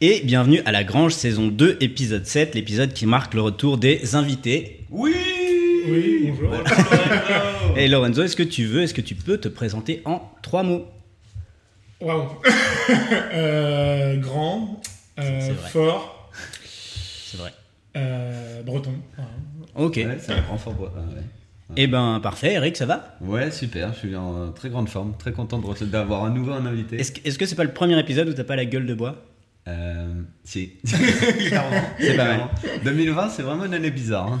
[0.00, 4.14] Et bienvenue à La Grange saison 2, épisode 7, l'épisode qui marque le retour des
[4.14, 4.84] invités.
[4.90, 5.12] Oui
[5.88, 6.54] Oui, bonjour.
[7.76, 10.86] Et Lorenzo, est-ce que tu veux, est-ce que tu peux te présenter en trois mots?
[12.00, 12.28] Waouh.
[13.34, 14.80] Euh, grand,
[15.18, 16.30] euh, C'est fort,
[16.64, 17.52] C'est vrai.
[17.98, 18.94] euh, breton.
[19.74, 19.96] Ok.
[19.96, 20.74] Ouais, c'est un grand fort.
[20.80, 20.88] ouais.
[21.76, 23.18] Eh ben parfait, Eric, ça va?
[23.20, 26.96] Ouais, super, je suis en très grande forme, très content d'avoir un nouveau invité.
[26.98, 28.94] Est-ce que est-ce que c'est pas le premier épisode où t'as pas la gueule de
[28.94, 29.22] bois?
[29.68, 30.70] Euh, si.
[30.84, 31.70] Clairement.
[32.00, 32.36] C'est pas mal.
[32.62, 32.84] Clairement.
[32.84, 34.32] 2020, c'est vraiment une année bizarre.
[34.32, 34.40] hein.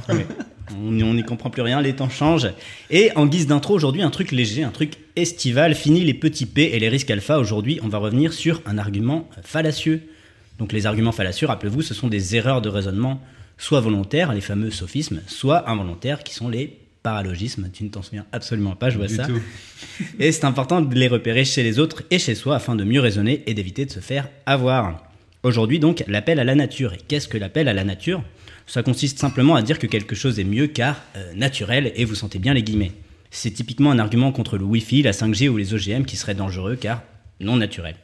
[0.76, 2.50] On on n'y comprend plus rien, les temps changent.
[2.90, 6.70] Et en guise d'intro aujourd'hui, un truc léger, un truc estival, fini les petits P
[6.74, 7.38] et les risques alpha.
[7.38, 10.02] Aujourd'hui, on va revenir sur un argument fallacieux.
[10.58, 13.20] Donc les arguments fallacieux, rappelez-vous, ce sont des erreurs de raisonnement,
[13.56, 17.70] soit volontaires, les fameux sophismes, soit involontaires, qui sont les paralogismes.
[17.72, 19.26] Tu ne t'en souviens absolument pas, je vois Du ça.
[19.26, 19.40] tout.
[20.18, 23.00] Et c'est important de les repérer chez les autres et chez soi afin de mieux
[23.00, 25.07] raisonner et d'éviter de se faire avoir.
[25.44, 26.94] Aujourd'hui donc, l'appel à la nature.
[26.94, 28.22] Et qu'est-ce que l'appel à la nature?
[28.66, 32.16] Ça consiste simplement à dire que quelque chose est mieux car euh, naturel et vous
[32.16, 32.92] sentez bien les guillemets.
[33.30, 36.76] C'est typiquement un argument contre le Wi-Fi, la 5G ou les OGM qui seraient dangereux
[36.76, 37.02] car
[37.40, 37.96] non naturels.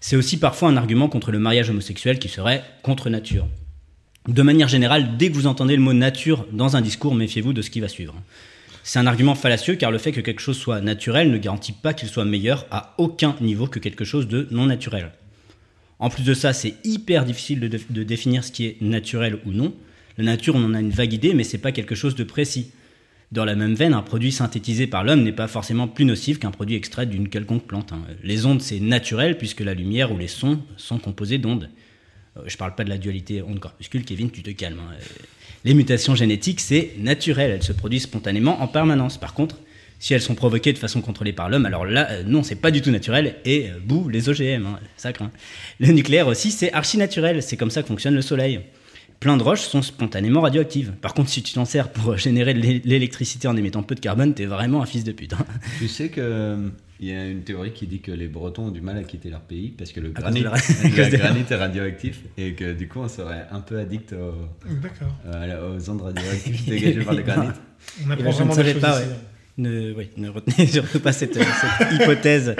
[0.00, 3.48] C'est aussi parfois un argument contre le mariage homosexuel qui serait contre nature.
[4.28, 7.62] De manière générale, dès que vous entendez le mot nature dans un discours, méfiez-vous de
[7.62, 8.14] ce qui va suivre.
[8.84, 11.92] C'est un argument fallacieux car le fait que quelque chose soit naturel ne garantit pas
[11.92, 15.10] qu'il soit meilleur à aucun niveau que quelque chose de non naturel.
[15.98, 19.74] En plus de ça, c'est hyper difficile de, définir ce qui est naturel ou non.
[20.16, 22.70] La nature, on en a une vague idée, mais c'est pas quelque chose de précis.
[23.30, 26.50] Dans la même veine, un produit synthétisé par l'homme n'est pas forcément plus nocif qu'un
[26.50, 27.92] produit extrait d'une quelconque plante.
[27.92, 28.00] hein.
[28.24, 31.68] Les ondes, c'est naturel puisque la lumière ou les sons sont composés d'ondes.
[32.36, 34.78] Euh, Je parle pas de la dualité onde-corpuscule, Kevin, tu te calmes.
[34.80, 34.94] hein.
[34.94, 35.04] Euh,
[35.64, 39.18] Les mutations génétiques, c'est naturel, elles se produisent spontanément en permanence.
[39.18, 39.58] Par contre,
[39.98, 42.70] si elles sont provoquées de façon contrôlée par l'homme, alors là, euh, non, c'est pas
[42.70, 45.30] du tout naturel, et euh, bouh, les OGM, hein, ça craint.
[45.80, 48.60] Le nucléaire aussi, c'est archi-naturel, c'est comme ça que fonctionne le Soleil.
[49.20, 50.92] Plein de roches sont spontanément radioactives.
[51.00, 54.00] Par contre, si tu t'en sers pour générer de l'é- l'électricité en émettant peu de
[54.00, 55.32] carbone, t'es vraiment un fils de pute.
[55.32, 55.44] hein.
[55.80, 56.68] Tu sais que euh,
[57.00, 59.28] il y a une théorie qui dit que les Bretons ont du mal à quitter
[59.30, 63.08] leur pays parce que le granit, le granit est radioactif et que du coup on
[63.08, 64.34] serait un peu addict aux,
[65.26, 67.48] euh, aux ondes radioactives dégagées par le granit.
[68.06, 69.08] On apprend vraiment des choses pas, ici.
[69.08, 69.16] ouais.
[69.58, 72.54] Ne, oui, ne retenez surtout pas cette, cette hypothèse.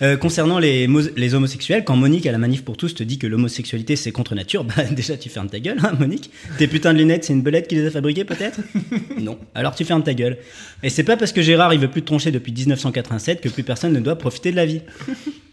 [0.00, 3.96] Euh, concernant les homosexuels, quand Monique à la manif pour tous te dit que l'homosexualité
[3.96, 6.30] c'est contre nature, bah déjà tu fermes ta gueule, hein, Monique.
[6.58, 8.60] Tes putains de lunettes, c'est une belette qui les a fabriquées peut-être?
[9.18, 9.38] Non.
[9.54, 10.38] Alors tu fermes ta gueule.
[10.82, 13.64] Et c'est pas parce que Gérard il veut plus te troncher depuis 1987 que plus
[13.64, 14.82] personne ne doit profiter de la vie.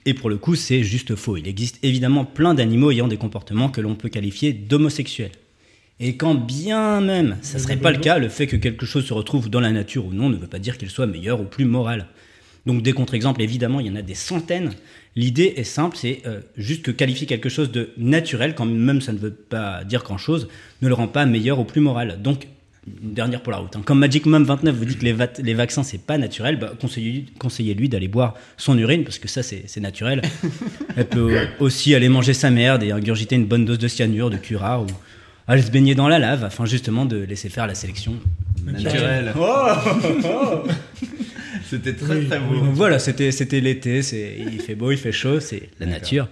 [0.05, 1.37] Et pour le coup, c'est juste faux.
[1.37, 5.31] Il existe évidemment plein d'animaux ayant des comportements que l'on peut qualifier d'homosexuels.
[5.99, 9.13] Et quand bien même ça serait pas le cas, le fait que quelque chose se
[9.13, 11.65] retrouve dans la nature ou non ne veut pas dire qu'il soit meilleur ou plus
[11.65, 12.07] moral.
[12.65, 14.71] Donc des contre-exemples, évidemment, il y en a des centaines.
[15.15, 19.13] L'idée est simple, c'est euh, juste que qualifier quelque chose de naturel, quand même ça
[19.13, 20.49] ne veut pas dire grand-chose,
[20.81, 22.19] ne le rend pas meilleur ou plus moral.
[22.21, 22.47] Donc,
[23.03, 23.75] une dernière pour la route.
[23.75, 23.81] hein.
[23.85, 26.73] Comme Magic Mom 29 vous dit que les, va- les vaccins c'est pas naturel, bah,
[26.79, 30.21] conseillez- conseillez-lui d'aller boire son urine parce que ça c'est c'est naturel.
[30.97, 34.37] Elle peut aussi aller manger sa merde et ingurgiter une bonne dose de cyanure, de
[34.37, 34.87] curare ou
[35.47, 38.13] aller se baigner dans la lave afin justement de laisser faire la sélection.
[38.65, 39.33] Naturel.
[41.69, 42.43] C'était très Oui, très oui.
[42.59, 42.65] beau.
[42.65, 46.27] Donc voilà, c'était c'était l'été, c'est il fait beau, il fait chaud, c'est la nature.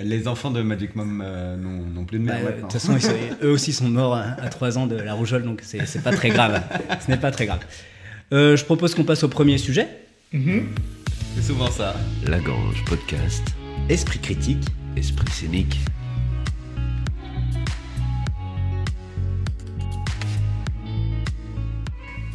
[0.00, 2.94] Les enfants de Magic Mom euh, n'ont plus de Bah, mère euh, de toute façon,
[2.94, 3.12] ils sont-
[3.42, 6.12] eux aussi sont morts à, à 3 ans de la rougeole, donc c'est c'est pas
[6.12, 6.62] très grave.
[7.04, 7.60] Ce n'est pas très grave.
[8.32, 9.88] Euh, je propose qu'on passe au premier sujet.
[10.32, 10.66] Mhm.
[11.36, 11.94] C'est souvent ça.
[12.26, 13.42] Lagrange Podcast,
[13.88, 14.62] Esprit critique.
[14.96, 15.76] Esprit scénique.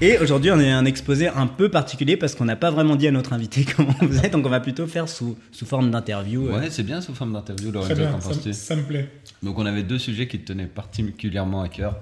[0.02, 3.08] Et aujourd'hui, on est un exposé un peu particulier parce qu'on n'a pas vraiment dit
[3.08, 6.48] à notre invité comment vous êtes, donc on va plutôt faire sous, sous forme d'interview.
[6.48, 6.60] euh.
[6.60, 9.10] Ouais, c'est bien sous forme d'interview, Lorenzo, qu'en ça, penses-tu ça me plaît.
[9.44, 12.00] Donc on avait deux sujets qui te tenaient particulièrement à cœur,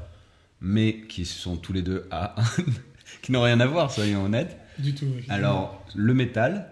[0.61, 2.35] mais qui sont tous les deux à...
[3.23, 4.57] qui n'ont rien à voir, soyons honnêtes.
[4.77, 5.07] Du tout.
[5.15, 5.23] oui.
[5.29, 6.67] Alors, le métal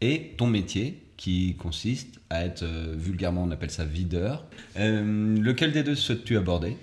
[0.00, 4.46] et ton métier, qui consiste à être, euh, vulgairement on appelle ça videur.
[4.78, 6.76] Euh, lequel des deux souhaites-tu aborder?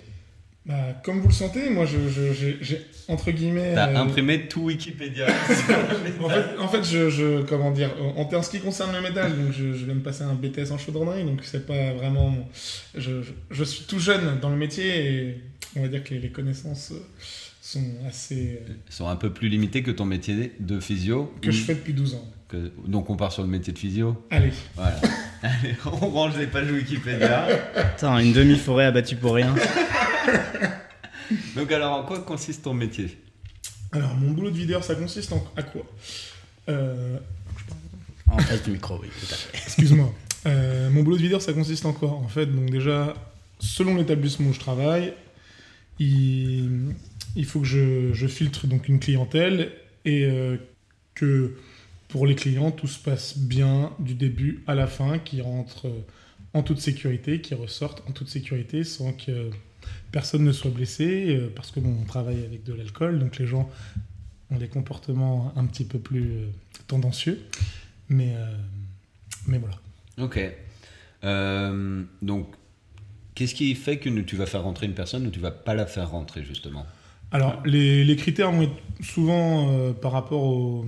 [0.68, 3.72] Bah, comme vous le sentez, moi, je- je- j'ai j'ai, entre guillemets.
[3.74, 5.26] T'as euh, imprimé tout Wikipédia.
[6.22, 9.30] En fait, en fait je, je- comment dire, en, en ce qui concerne le métal,
[9.32, 12.34] donc je, je viens de passer un BTS en chaudronnerie, donc c'est pas vraiment,
[12.94, 15.40] je, je, je suis tout jeune dans le métier et
[15.76, 17.00] on va dire que les, les connaissances euh,
[17.62, 21.32] sont assez euh, sont un peu plus limités que ton métier de physio.
[21.40, 22.24] que je fais depuis 12 ans.
[22.48, 24.22] Que- donc on part sur le métier de physio?
[24.30, 24.96] Allez, Voilà.
[25.42, 27.46] Allez, on range les pages Wikipédia.
[27.94, 29.54] Putain, une demi-forêt abattue pour rien.
[31.56, 33.18] Donc alors, en quoi consiste ton métier?
[33.92, 35.82] Alors mon boulot de videur, ça consiste en, à quoi?
[36.68, 37.18] Euh,
[38.30, 39.58] En face du micro, oui, tout à fait.
[39.66, 40.14] Excuse-moi.
[40.46, 42.10] Euh, mon boulot de videur, ça consiste en quoi?
[42.10, 43.14] En fait, donc déjà,
[43.58, 45.14] selon l'établissement où je travaille,
[45.98, 46.94] il,
[47.36, 49.72] il faut que je, je filtre donc une clientèle
[50.04, 50.56] et euh,
[51.14, 51.56] que
[52.08, 55.88] pour les clients, tout se passe bien du début à la fin, qu'ils rentrent
[56.54, 59.50] en toute sécurité, qu'ils ressortent en toute sécurité sans que
[60.12, 63.46] personne ne soit blessé, euh, parce que bon, on travaille avec de l'alcool, donc les
[63.46, 63.68] gens
[64.50, 66.46] ont des comportements un petit peu plus euh,
[66.86, 67.40] tendancieux.
[68.08, 68.56] Mais, euh,
[69.46, 69.76] mais voilà.
[70.18, 70.40] Ok.
[71.24, 72.46] Euh, donc,
[73.34, 75.86] qu'est-ce qui fait que tu vas faire rentrer une personne ou tu vas pas la
[75.86, 76.86] faire rentrer justement?
[77.30, 80.86] Alors, les, les critères vont être souvent euh, par rapport au,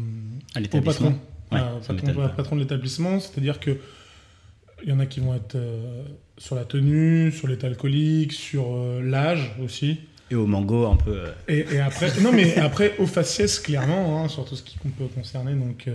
[0.54, 1.12] À au l'établissement.
[1.12, 1.20] patron,
[1.52, 1.60] Ouais,
[2.08, 3.20] euh, patron de l'établissement.
[3.20, 3.78] C'est-à-dire que
[4.82, 6.02] il y en a qui vont être euh,
[6.38, 9.98] sur la tenue, sur l'état alcoolique, sur euh, l'âge aussi.
[10.30, 11.10] Et au mango, un peu.
[11.10, 14.78] euh, Et, et après, non mais après au faciès clairement, hein, sur tout ce qui
[14.78, 15.88] peut concerner donc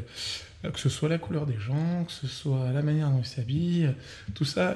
[0.74, 3.90] que ce soit la couleur des gens, que ce soit la manière dont ils s'habillent,
[4.34, 4.74] tout ça,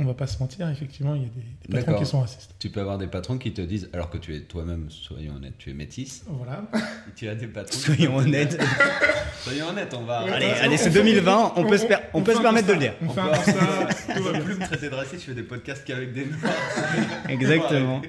[0.00, 2.54] on va pas se mentir, effectivement, il y a des, des patrons qui sont racistes.
[2.58, 5.54] Tu peux avoir des patrons qui te disent, alors que tu es toi-même, soyons honnêtes,
[5.58, 6.62] tu es métisse, Voilà.
[7.16, 7.76] tu as des patrons.
[7.78, 8.58] Soyons honnêtes.
[9.42, 10.18] Soyons honnêtes, on va.
[10.20, 12.72] Allez, allez, c'est on fait- 2020, on peut se per- on peut se permettre de
[12.74, 12.94] le dire.
[13.02, 16.52] On fait un plus me traiter de raciste, je fais des podcasts qu'avec des noirs.
[17.28, 18.02] Exactement.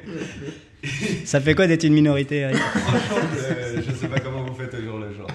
[1.25, 2.57] Ça fait quoi d'être une minorité Eric?
[2.57, 5.27] Franchement, euh, je sais pas comment vous faites au jour le jour.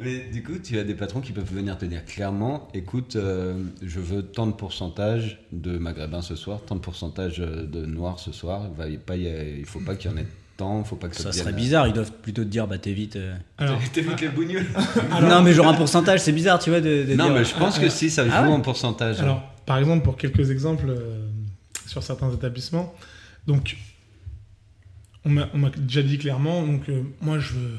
[0.00, 3.62] Mais du coup, tu as des patrons qui peuvent venir te dire clairement écoute, euh,
[3.82, 8.18] je veux tant de pourcentage de maghrébins ce soir, tant de pourcentage euh, de noirs
[8.20, 8.62] ce soir.
[8.86, 11.08] Il y- y a- il faut pas qu'il y en ait tant, il faut pas
[11.08, 13.14] que ça, Ça serait bizarre, ils doivent plutôt te dire bah t'évites.
[13.16, 13.36] euh.
[13.58, 14.66] Alors, T'évites les bougnoules
[15.22, 16.80] Non, mais genre un pourcentage, c'est bizarre, tu vois.
[16.80, 19.20] De, de Non, dire- mais je pense que si, ça joue Ah ouais en pourcentage.
[19.20, 21.28] Alors, par exemple, pour quelques exemples euh,
[21.86, 22.92] sur certains établissements,
[23.46, 23.76] donc,
[25.24, 27.78] on m'a on m'a déjà dit clairement, donc, euh, moi, je veux,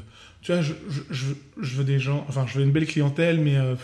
[0.49, 1.25] tu vois, je, je, je,
[1.61, 3.75] je veux des gens, enfin, je veux une belle clientèle, mais euh,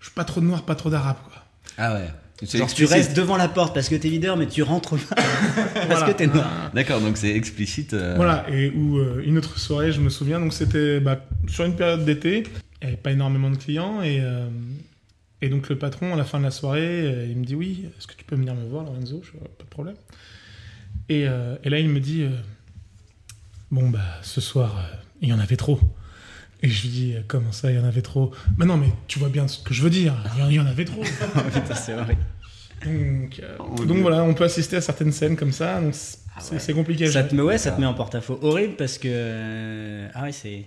[0.00, 1.44] je veux pas trop de noirs, pas trop d'arabes, quoi.
[1.76, 2.08] Ah ouais.
[2.42, 5.14] Genre tu restes devant la porte parce que t'es leader, mais tu rentres pas
[5.74, 6.06] parce Voilà.
[6.06, 6.70] que t'es noir.
[6.74, 7.94] D'accord, donc c'est explicite.
[7.94, 11.64] euh, Voilà, et où euh, une autre soirée, je me souviens, donc c'était bah, sur
[11.64, 12.42] une période d'été,
[12.82, 14.48] il n'y avait pas énormément de clients, et, euh,
[15.42, 17.84] et donc le patron, à la fin de la soirée, euh, il me dit Oui,
[17.98, 19.22] est-ce que tu peux venir me voir, Lorenzo?
[19.24, 19.96] Je Pas de problème.
[21.08, 22.30] Et, euh, et là, il me dit euh,
[23.70, 25.78] Bon, bah, ce soir, euh, il y en avait trop.
[26.62, 28.32] Et je lui dis euh, Comment ça, il y en avait trop?
[28.58, 30.14] Mais non, mais tu vois bien ce que je veux dire,
[30.48, 31.02] il y en- avait trop.
[31.52, 32.16] Putain, c'est vrai.
[32.84, 36.18] Donc, euh, Oh, donc voilà, on peut assister à certaines scènes comme ça, donc c'est
[36.36, 36.72] Ah ouais.
[36.74, 37.28] compliqué à Ça gérer.
[37.28, 39.08] te met, ouais, ça te met en porte-à-faux horrible parce que.
[39.10, 40.64] euh, Ah ouais, c'est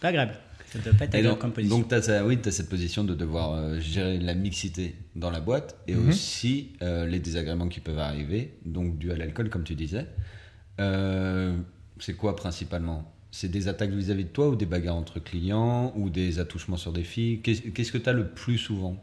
[0.00, 0.34] pas agréable.
[0.72, 1.78] Ça doit pas être agréable donc, comme position.
[1.80, 5.40] donc tu as, oui, as cette position de devoir euh, gérer la mixité dans la
[5.40, 6.08] boîte et Mhm.
[6.08, 10.06] aussi euh, les désagréments qui peuvent arriver, donc dû à l'alcool, comme tu disais.
[10.80, 11.54] Euh,
[11.98, 13.11] c'est quoi principalement?
[13.34, 16.92] C'est des attaques vis-à-vis de toi ou des bagarres entre clients ou des attouchements sur
[16.92, 17.40] des filles?
[17.40, 19.02] Qu'est- Qu'est-ce que tu as le plus souvent?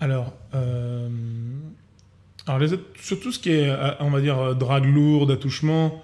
[0.00, 1.08] Alors, euh,
[2.46, 2.58] alors
[3.32, 6.02] ce qui est, euh, on va dire, euh, drague lourde, attouchement,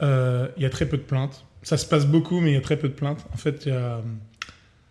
[0.00, 1.44] il y a très peu de plaintes.
[1.62, 3.26] Ça se passe beaucoup, mais il y a très peu de plaintes.
[3.32, 4.00] En fait, il y a,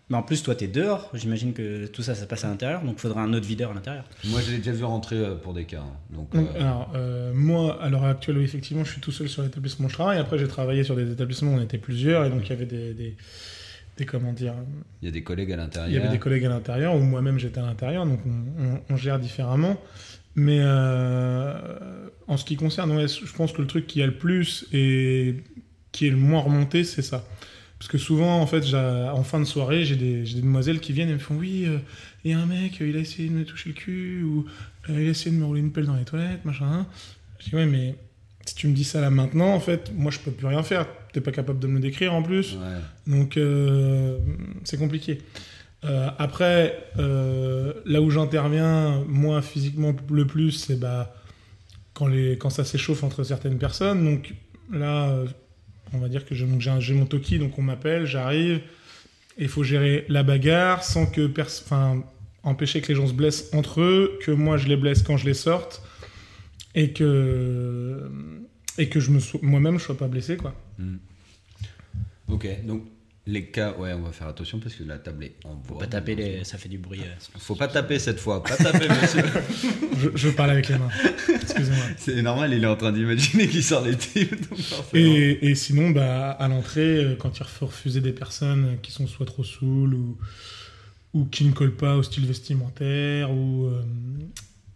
[0.08, 1.10] Mais en plus, toi, t'es dehors.
[1.14, 2.82] J'imagine que tout ça, ça passe à l'intérieur.
[2.82, 4.04] Donc, il faudra un autre videur à l'intérieur.
[4.26, 5.80] Moi, je l'ai déjà vu rentrer euh, pour des cas.
[5.80, 5.96] hein.
[6.10, 9.28] Donc, donc, euh, alors, euh, moi, à l'heure actuelle, oui, effectivement, je suis tout seul
[9.28, 10.18] sur l'établissement où je travaille.
[10.18, 12.66] Après, j'ai travaillé sur des établissements où on était plusieurs, et donc il y avait
[12.66, 13.16] des, des,
[13.96, 14.54] des comment dire,
[15.02, 15.90] il y a des collègues à l'intérieur.
[15.90, 18.80] Il y avait des collègues à l'intérieur, ou moi-même j'étais à l'intérieur, donc on, on-
[18.90, 19.76] on gère différemment.
[20.36, 24.16] Mais euh, en ce qui concerne, ouais, je pense que le truc qui a le
[24.16, 25.42] plus et
[25.92, 27.24] qui est le moins remonté, c'est ça.
[27.78, 31.14] Parce que souvent, en fait, en fin de soirée, j'ai des, demoiselles qui viennent et
[31.14, 31.78] me font Oui, euh,
[32.24, 34.46] il y a un mec, il a essayé de me toucher le cul, ou
[34.88, 36.86] euh, il a essayé de me rouler une pelle dans les toilettes, machin.
[37.38, 37.94] Je dis Ouais, mais
[38.46, 40.86] si tu me dis ça là maintenant, en fait, moi je peux plus rien faire.
[41.12, 42.54] T'es pas capable de me le décrire en plus.
[42.54, 43.12] Ouais.
[43.12, 44.18] Donc euh,
[44.64, 45.18] c'est compliqué.
[45.84, 51.14] Euh, après, euh, là où j'interviens, moi physiquement le plus, c'est bah,
[51.94, 54.04] quand, les, quand ça s'échauffe entre certaines personnes.
[54.04, 54.34] Donc
[54.72, 55.26] là, euh,
[55.92, 58.60] on va dire que j'ai mon toki, donc on m'appelle, j'arrive,
[59.38, 62.04] il faut gérer la bagarre sans que enfin
[62.42, 65.26] empêcher que les gens se blessent entre eux, que moi je les blesse quand je
[65.26, 65.82] les sorte,
[66.74, 68.08] et que,
[69.42, 70.36] moi-même je sois pas blessé.
[70.36, 70.54] quoi.
[70.78, 70.96] Hmm.
[72.28, 72.82] Ok, donc
[73.26, 75.62] les cas, ouais, on va faire attention parce que la table est en bois.
[75.68, 76.44] Faut pas taper les.
[76.44, 77.00] Ça fait du bruit.
[77.00, 77.38] euh.
[77.38, 79.22] Faut pas taper cette fois, pas taper monsieur.
[79.98, 80.88] Je, je parle avec les mains.
[81.34, 81.84] Excusez-moi.
[81.96, 84.46] C'est normal, il est en train d'imaginer qu'il sort les types.
[84.94, 89.06] Et, et sinon, bah, à l'entrée, euh, quand il faut refuser des personnes qui sont
[89.06, 90.18] soit trop saoules ou,
[91.14, 93.82] ou qui ne collent pas au style vestimentaire ou, euh,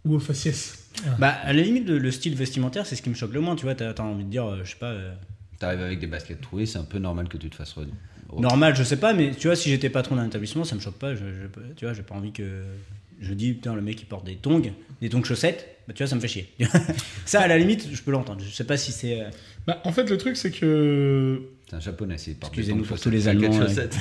[0.05, 0.77] ou au faciès.
[1.19, 3.55] Bah, à la limite, le, le style vestimentaire, c'est ce qui me choque le moins.
[3.55, 4.87] Tu vois, t'as as envie de dire, euh, je sais pas.
[4.91, 5.13] euh,
[5.61, 7.87] T'arrives avec des baskets trouées, c'est un peu normal que tu te fasses re-
[8.41, 10.95] Normal, je sais pas, mais tu vois, si j'étais patron d'un établissement, ça me choque
[10.97, 11.13] pas.
[11.15, 12.63] Je, je- tu vois, j'ai pas envie que.
[13.21, 14.63] Je dis, putain, le mec il porte des tongs,
[15.01, 16.49] des tongs chaussettes, bah, tu vois, ça me fait chier.
[17.25, 18.41] ça, à la limite, je peux l'entendre.
[18.43, 19.21] Je sais pas si c'est.
[19.21, 19.25] euh,
[19.67, 21.41] Bah, en fait, le truc, c'est que.
[21.69, 23.95] C'est un japonais, c'est porte Excusez-nous pour tous les Allemands, chaussettes.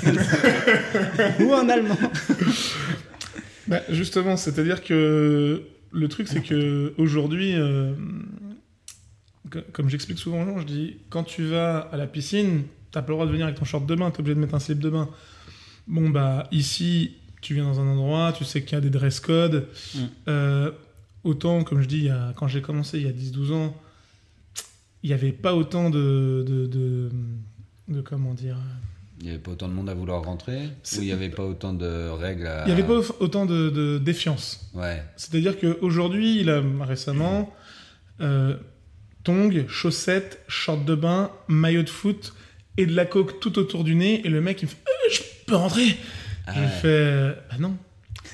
[1.40, 1.98] Ou en allemand.
[3.68, 5.62] Bah, justement, c'est-à-dire que
[5.92, 7.92] le truc, c'est que aujourd'hui, euh,
[9.72, 13.08] comme j'explique souvent aux gens, je dis quand tu vas à la piscine, t'as pas
[13.08, 14.78] le droit de venir avec ton short de bain, t'es obligé de mettre un slip
[14.78, 15.08] de bain.
[15.86, 19.18] Bon, bah, ici, tu viens dans un endroit, tu sais qu'il y a des dress
[19.20, 19.66] codes.
[19.94, 19.98] Mm.
[20.28, 20.70] Euh,
[21.24, 23.76] autant, comme je dis, il y a- quand j'ai commencé il y a 10-12 ans,
[25.02, 27.10] il n'y avait pas autant de, de, de,
[27.88, 28.56] de- comment dire
[29.20, 31.44] Il n'y avait pas autant de monde à vouloir rentrer Ou il n'y avait pas
[31.44, 32.64] autant de règles à...
[32.66, 34.70] il n'y avait pas autant de, de défiance.
[34.74, 35.02] Ouais.
[35.16, 36.44] C'est-à-dire qu'aujourd'hui,
[36.80, 37.52] récemment
[38.20, 38.56] euh,
[39.24, 42.34] tongs, chaussettes, short de bain, maillot de foot
[42.76, 44.22] et de la coke tout autour du nez.
[44.24, 45.96] Et le mec, il me fait Euh, Je peux rentrer?
[46.46, 46.64] Ah Je ouais.
[46.66, 47.76] lui fais euh, Bah non.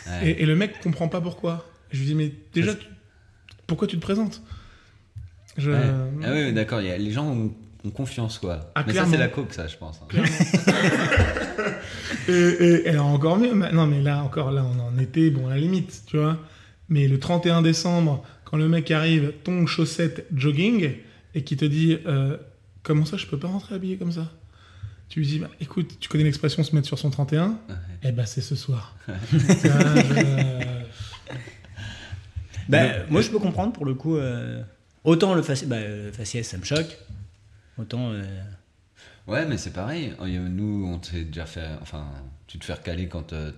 [0.06, 0.30] Ouais.
[0.30, 1.66] Et, et le mec comprend pas pourquoi.
[1.90, 2.86] Je lui dis Mais déjà, tu-
[3.66, 4.42] pourquoi tu te présentes?
[5.56, 5.78] Je- Ouais.
[6.22, 7.52] Ah oui, d'accord, les gens ont,
[7.84, 8.70] ont confiance, quoi.
[8.74, 10.00] Ah, Mais ça, c'est la coke, ça, je pense.
[10.02, 10.22] hein.
[12.28, 15.58] et, et, encore mieux, non mais là encore, là on en était, bon à la
[15.58, 16.38] limite, tu vois.
[16.88, 20.92] Mais le 31 décembre, quand le mec arrive, tongs, chaussettes, jogging,
[21.34, 22.38] et qui te dit euh,
[22.82, 24.32] Comment ça, je peux pas rentrer habillé comme ça?
[25.08, 27.74] Tu lui dis bah, Écoute, tu connais l'expression se mettre sur son 31 Ouais.
[28.04, 28.96] Eh ben c'est ce soir.
[29.32, 29.36] Je-
[32.68, 34.16] Bah, moi, je peux comprendre pour le coup.
[34.16, 34.62] euh,
[35.04, 36.98] autant le faciès, bah, le faciès, ça me choque.
[37.78, 38.10] Autant.
[38.12, 38.24] euh,
[39.26, 40.12] Ouais, mais c'est pareil.
[40.20, 41.68] A- Nous, on s'est déjà fait.
[41.82, 42.06] Enfin,
[42.46, 43.50] tu te fais recaler quand euh,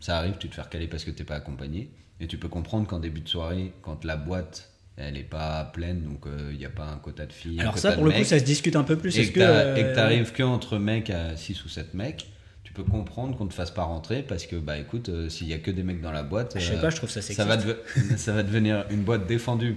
[0.00, 1.90] ça arrive, tu te fais recaler parce que t'es pas accompagné.
[2.20, 6.02] Et tu peux comprendre qu'en début de soirée, quand la boîte elle est pas pleine,
[6.04, 7.60] donc il n'y a pas un quota de filles.
[7.60, 9.18] Alors, ça, pour le coup, ça se discute un peu plus.
[9.18, 9.40] et que que.
[9.40, 12.26] euh, et que t'arrives que entre mecs à 6 ou 7 mecs,
[12.64, 15.52] tu peux comprendre qu'on te fasse pas rentrer parce que, bah écoute, euh, s'il y
[15.52, 17.44] a que des mecs dans la boîte, Je sais euh, pas, je trouve ça ça,
[17.44, 17.58] va
[18.16, 19.76] ça va devenir une boîte défendue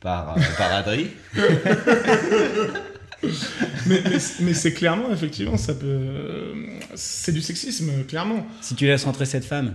[0.00, 1.10] par, euh, par Adri.
[3.86, 5.86] mais mais, mais c'est clairement, effectivement, ça peut.
[5.86, 8.46] euh, C'est du sexisme, clairement.
[8.60, 9.74] Si tu laisses rentrer cette femme.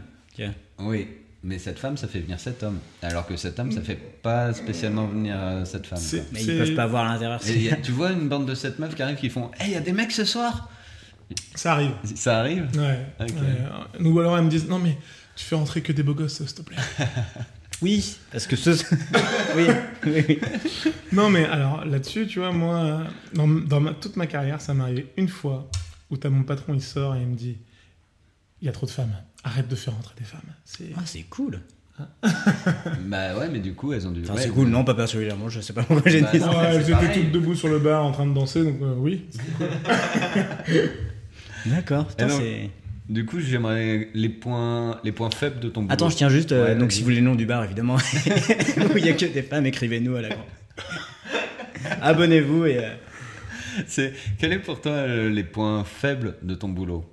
[0.79, 1.07] Oui,
[1.43, 2.79] mais cette femme, ça fait venir cet homme.
[3.01, 5.99] Alors que cet homme, ça fait pas spécialement venir euh, cette femme.
[6.09, 6.19] Quoi.
[6.33, 7.39] Mais ils peuvent pas voir à l'intérieur.
[7.83, 9.81] Tu vois une bande de sept meufs qui arrivent qui font Hey, il y a
[9.81, 10.69] des mecs ce soir
[11.53, 11.91] Ça arrive.
[12.15, 12.99] Ça arrive Ouais.
[13.21, 13.29] Ok.
[13.29, 13.99] ouais.
[13.99, 14.97] Nous, ou alors, elles me disent Non, mais
[15.35, 16.77] tu fais rentrer que des beaux gosses, s'il te plaît.
[17.81, 18.69] Oui, parce que ce.
[19.55, 19.65] oui,
[20.05, 20.39] oui, oui.
[21.11, 23.03] Non, mais alors là-dessus, tu vois, moi,
[23.33, 25.69] dans, dans ma- toute ma carrière, ça m'est arrivé une fois
[26.09, 27.57] où t'as mon patron, il sort et il me dit
[28.61, 29.13] Il y a trop de femmes,
[29.43, 30.39] arrête de faire rentrer des femmes.
[30.63, 30.89] C'est...
[30.95, 31.59] Ah, c'est cool.
[33.01, 34.23] Bah ouais, mais du coup, elles ont dû.
[34.23, 35.47] Enfin, ouais, c'est cool, non, pas particulièrement.
[35.49, 36.51] Je sais pas pourquoi j'ai Bah, dit non.
[36.51, 36.57] ça.
[36.59, 39.25] Ouais, elles étaient toutes debout sur le bar en train de danser, donc euh, oui.
[41.65, 42.07] D'accord.
[42.07, 42.69] putain, c'est-
[43.07, 45.93] Du coup, j'aimerais les points, les points faibles de ton boulot.
[45.93, 46.51] Attends, je tiens juste.
[46.51, 47.95] euh, Ouais, donc, si vous voulez le nom du bar, évidemment,
[48.93, 50.45] où il n'y a que des femmes, écrivez-nous à la grande.
[52.01, 52.77] Abonnez-vous et.
[52.79, 52.89] euh,
[53.87, 54.13] C'est...
[54.39, 57.05] Quels est pour toi euh, les points faibles de ton boulot?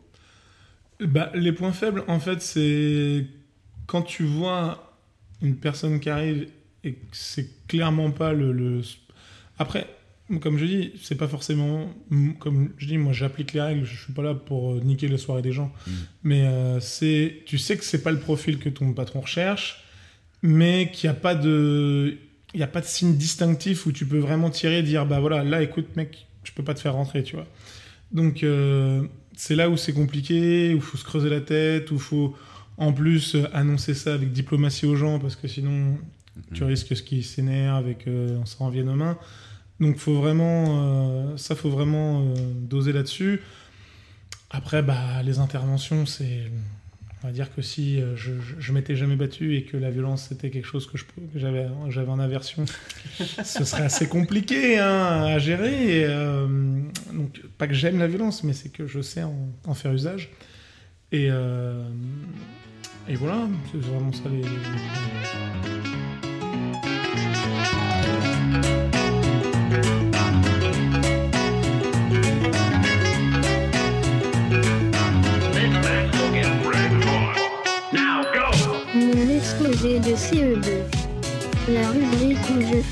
[1.00, 3.26] Bah, les points faibles, en fait, c'est
[3.86, 4.96] quand tu vois
[5.42, 6.48] une personne qui arrive
[6.84, 8.80] et que c'est clairement pas le, le-
[9.58, 9.86] Après,
[10.40, 11.92] comme je dis, c'est pas forcément.
[12.38, 15.18] Comme je dis, moi j'applique les règles, je suis pas là pour euh, niquer la
[15.18, 15.72] soirée des gens.
[15.86, 15.90] Mm.
[16.24, 17.42] Mais euh, c'est.
[17.46, 19.84] Tu sais que c'est pas le profil que ton patron recherche,
[20.42, 22.18] mais qu'il n'y a pas de.
[22.54, 25.20] Il n'y a pas de signe distinctif où tu peux vraiment tirer et dire bah
[25.20, 27.46] voilà, là écoute mec, je peux pas te faire rentrer, tu vois.
[28.12, 29.02] Donc euh,
[29.34, 32.36] c'est là où c'est compliqué, où il faut se creuser la tête, où il faut
[32.76, 35.98] en plus annoncer ça avec diplomatie aux gens parce que sinon
[36.54, 39.18] tu risques ce qu'ils s'énervent et qu'on s'en revienne aux mains.
[39.82, 43.40] Donc faut vraiment, euh, ça faut vraiment euh, doser là-dessus.
[44.50, 46.42] Après, bah, les interventions, c'est,
[47.22, 49.90] on va dire que si euh, je, je, je m'étais jamais battu et que la
[49.90, 52.64] violence c'était quelque chose que je que j'avais, j'avais en aversion,
[53.44, 55.98] ce serait assez compliqué hein, à gérer.
[56.00, 56.46] Et, euh,
[57.12, 59.34] donc pas que j'aime la violence, mais c'est que je sais en,
[59.66, 60.30] en faire usage.
[61.10, 61.26] Et,
[63.08, 65.51] et voilà, c'est vraiment ça les- les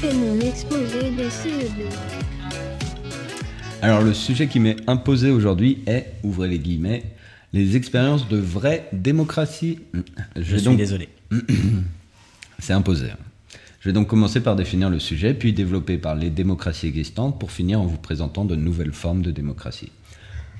[0.01, 1.85] fais mon exposé de CE2.
[3.83, 7.03] Alors, le sujet qui m'est imposé aujourd'hui est, ouvrez les guillemets,
[7.53, 9.81] les expériences de vraie démocratie.
[10.37, 11.11] Je, suis donc désolé.
[12.61, 13.09] C'est imposé.
[13.81, 17.51] Je vais donc commencer par définir le sujet, puis développer par les démocraties existantes, pour
[17.51, 19.93] finir en vous présentant de nouvelles formes de démocratie.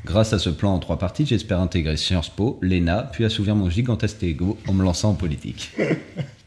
[0.05, 3.71] Grâce à ce plan en trois parties, j'espère intégrer Sciences Po, l'ENA, puis assouvir mon
[3.71, 5.73] gigantesque ego en me lançant en politique.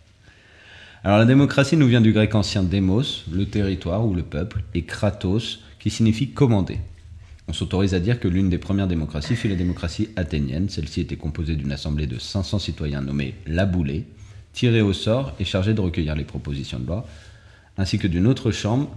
[1.06, 4.84] Alors la démocratie nous vient du grec ancien démos, le territoire ou le peuple, et
[4.84, 6.78] kratos, qui signifie commander.
[7.50, 10.70] On s'autorise à dire que l'une des premières démocraties fut la démocratie athénienne.
[10.70, 14.06] Celle-ci était composée d'une assemblée de 500 citoyens nommés la boulée,
[14.54, 17.06] tirés au sort et chargés de recueillir les propositions de loi,
[17.78, 18.90] ainsi que d'une autre chambre,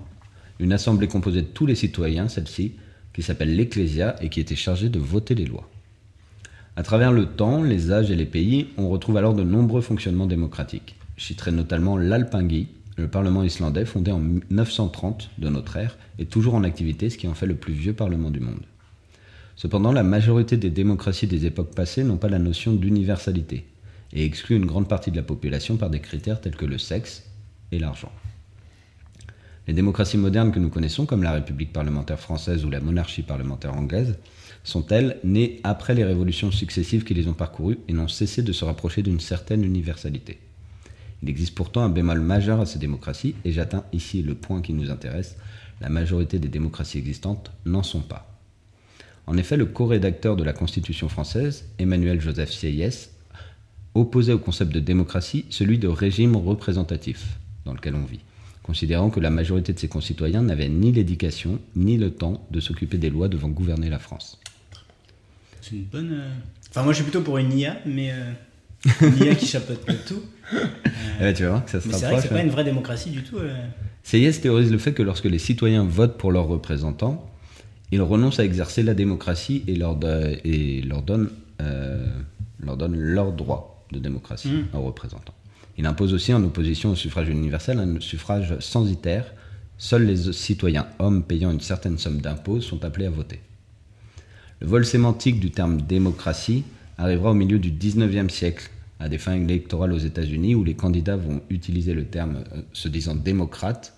[0.60, 2.74] une assemblée composée de tous les citoyens, celle-ci,
[3.14, 5.68] qui s'appelle l'Ecclésia et qui était chargée de voter les lois.
[6.76, 10.26] À travers le temps, les âges et les pays, on retrouve alors de nombreux fonctionnements
[10.26, 10.94] démocratiques.
[11.16, 16.64] Citerai notamment l'Alpingi, le Parlement islandais fondé en 930 de notre ère, est toujours en
[16.64, 18.64] activité, ce qui en fait le plus vieux Parlement du monde.
[19.56, 23.66] Cependant, la majorité des démocraties des époques passées n'ont pas la notion d'universalité
[24.12, 27.24] et excluent une grande partie de la population par des critères tels que le sexe
[27.72, 28.12] et l'argent.
[29.66, 33.74] Les démocraties modernes que nous connaissons, comme la République parlementaire française ou la monarchie parlementaire
[33.74, 34.16] anglaise,
[34.62, 38.64] sont-elles nées après les révolutions successives qui les ont parcourues et n'ont cessé de se
[38.64, 40.38] rapprocher d'une certaine universalité.
[41.22, 44.72] Il existe pourtant un bémol majeur à ces démocraties, et j'atteins ici le point qui
[44.72, 45.36] nous intéresse,
[45.80, 48.32] la majorité des démocraties existantes n'en sont pas.
[49.26, 53.10] En effet, le co-rédacteur de la Constitution française, Emmanuel Joseph Sieyès,
[53.94, 58.20] opposait au concept de démocratie celui de régime représentatif dans lequel on vit,
[58.62, 62.98] considérant que la majorité de ses concitoyens n'avaient ni l'éducation ni le temps de s'occuper
[62.98, 64.38] des lois devant gouverner la France.
[65.62, 66.12] C'est une bonne.
[66.12, 66.30] euh,
[66.70, 68.32] Enfin, moi, je suis plutôt pour une IA, mais euh,
[69.00, 70.22] une IA qui chapeaute tout.
[70.52, 72.44] Eh ben, tu vas voir que ça se c'est vrai que c'est pas hein.
[72.44, 73.38] une vraie démocratie du tout.
[73.38, 73.52] euh.
[74.02, 77.28] Théorise le fait que lorsque les citoyens votent pour leurs représentants,
[77.90, 79.98] ils renoncent à exercer la démocratie et leur,
[80.44, 81.30] et leur donnent
[81.62, 82.06] euh,
[82.60, 84.76] leur donne leur droit de démocratie Mm.
[84.76, 85.34] aux représentants.
[85.78, 89.24] Il impose aussi, en opposition au suffrage universel, un suffrage censitaire.
[89.78, 93.40] Seuls les citoyens hommes payant une certaine somme d'impôts sont appelés à voter.
[94.60, 96.64] Le vol sémantique du terme démocratie
[96.96, 101.16] arrivera au milieu du 19e siècle, à des fins électorales aux États-Unis, où les candidats
[101.16, 103.96] vont utiliser le terme euh, se disant démocrate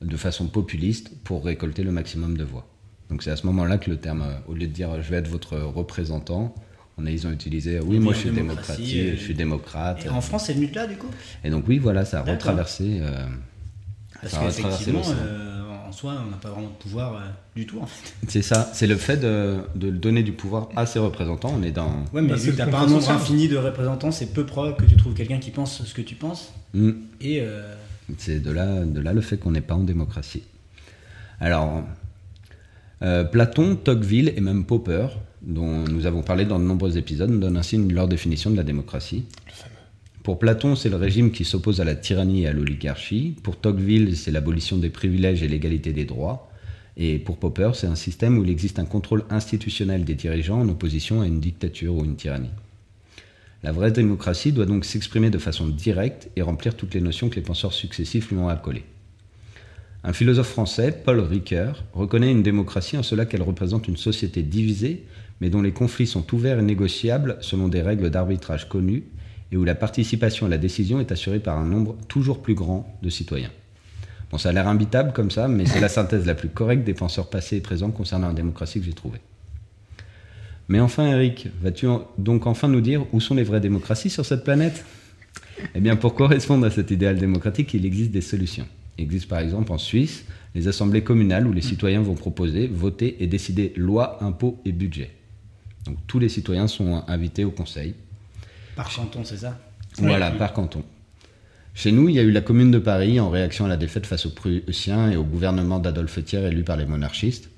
[0.00, 2.66] de façon populiste pour récolter le maximum de voix.
[3.12, 5.10] Donc c'est à ce moment-là que le terme, euh, au lieu de dire euh, je
[5.10, 6.54] vais être votre représentant,
[6.98, 10.04] on a, ils ont utilisé oui, moi je suis euh, je suis démocrate.
[10.04, 11.10] Et en France, c'est venu de là, du coup?
[11.44, 13.00] Et donc oui, voilà, ça a retraversé.
[14.20, 15.51] Parce ça a retraversé qu'effectivement, l'océan.
[15.92, 17.18] En soi, on n'a pas vraiment de pouvoir euh,
[17.54, 18.14] du tout, en fait.
[18.28, 21.52] C'est ça, c'est le fait de, de donner du pouvoir à ses représentants.
[21.54, 21.90] On est dans.
[22.14, 24.32] Ouais, mais Bah, vu c'est que le t'as pas un nombre infini de représentants, c'est
[24.32, 26.52] peu probable que tu trouves quelqu'un qui pense ce que tu penses.
[26.72, 26.92] Hmm.
[27.20, 27.74] Et euh,
[28.16, 30.42] C'est de là, de là le fait qu'on n'est pas en démocratie.
[31.40, 31.82] Alors,
[33.02, 35.08] euh, Platon, Tocqueville et même Popper,
[35.42, 38.56] dont nous avons parlé dans de nombreux épisodes, nous donnent ainsi une- leur définition de
[38.56, 39.24] la démocratie.
[40.22, 43.34] Pour Platon, c'est le régime qui s'oppose à la tyrannie et à l'oligarchie.
[43.42, 46.48] Pour Tocqueville, c'est l'abolition des privilèges et l'égalité des droits.
[46.96, 50.68] Et pour Popper, c'est un système où il existe un contrôle institutionnel des dirigeants en
[50.68, 52.50] opposition à une dictature ou une tyrannie.
[53.64, 57.36] La vraie démocratie doit donc s'exprimer de façon directe et remplir toutes les notions que
[57.36, 58.84] les penseurs successifs lui ont accolées.
[60.04, 65.04] Un philosophe français, Paul Ricoeur, reconnaît une démocratie en cela qu'elle représente une société divisée,
[65.40, 69.04] mais dont les conflits sont ouverts et négociables selon des règles d'arbitrage connues,
[69.52, 72.98] et où la participation à la décision est assurée par un nombre toujours plus grand
[73.02, 73.50] de citoyens.
[74.30, 76.94] Bon, ça a l'air imbitable comme ça, mais c'est la synthèse la plus correcte des
[76.94, 79.20] penseurs passés et présents concernant la démocratie que j'ai trouvée.
[80.68, 84.24] Mais enfin, Eric, vas-tu en- donc enfin nous dire où sont les vraies démocraties sur
[84.24, 84.84] cette planète?
[85.74, 88.66] Eh bien, pour correspondre à cet idéal démocratique, il existe des solutions.
[88.96, 93.22] Il existe par exemple en Suisse les assemblées communales où les citoyens vont proposer, voter
[93.22, 95.10] et décider loi, impôts et budget.
[95.84, 97.94] Donc tous les citoyens sont invités au conseil.
[98.76, 99.58] Par canton, c'est ça
[99.98, 100.38] Voilà, Oui.
[100.38, 100.82] par canton.
[101.74, 104.06] Chez nous, il y a eu la Commune de Paris en réaction à la défaite
[104.06, 107.48] face aux Prussiens et au gouvernement d'Adolphe Thiers élu par les monarchistes.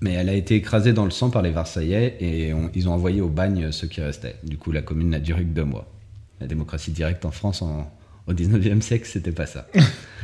[0.00, 2.92] Mais elle a été écrasée dans le sang par les Versaillais et on- ils ont
[2.92, 4.36] envoyé au bagne ceux qui restaient.
[4.44, 5.92] Du coup, la Commune n'a duré que deux mois.
[6.40, 7.90] La démocratie directe en France en-
[8.26, 9.66] au 19e siècle, c'était pas ça.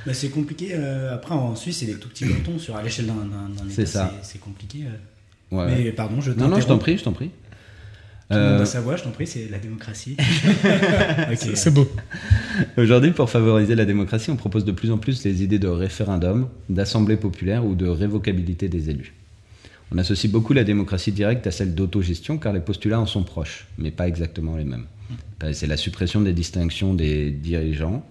[0.07, 0.68] Bah, c'est compliqué.
[0.72, 3.87] euh, après, en Suisse, c'est des tout petits cantons sur à l'échelle d'un État.
[3.87, 4.14] ça.
[4.22, 4.85] c'est- compliqué.
[4.87, 5.57] euh.
[5.57, 5.66] Ouais.
[5.85, 7.31] Mais pardon, je non, non, je t'en prie, je t'en prie.
[8.29, 10.17] Tout le monde Euh, a sa voix, je t'en prie, c'est la démocratie.
[11.33, 11.51] Ok.
[11.55, 11.89] C'est beau.
[12.77, 16.49] Aujourd'hui, pour favoriser la démocratie, on propose de plus en plus les idées de référendum,
[16.69, 19.15] d'assemblée populaire ou de révocabilité des élus.
[19.93, 23.67] On associe beaucoup la démocratie directe à celle d'autogestion car les postulats en sont proches,
[23.79, 24.87] mais pas exactement les mêmes.
[25.45, 28.05] Euh, C'est la suppression des distinctions des dirigeants.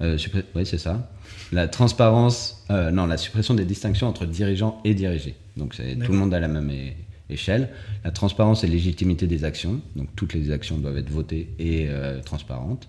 [0.00, 0.16] Euh,
[0.54, 1.10] oui, c'est ça.
[1.50, 5.34] La transparence, euh, non, la suppression des distinctions entre dirigeants et dirigés.
[5.56, 6.70] Donc tout le monde à la même
[7.32, 7.70] échelle.
[8.04, 9.80] La transparence et légitimité des actions.
[9.96, 12.88] Donc toutes les actions doivent être votées et euh, transparentes.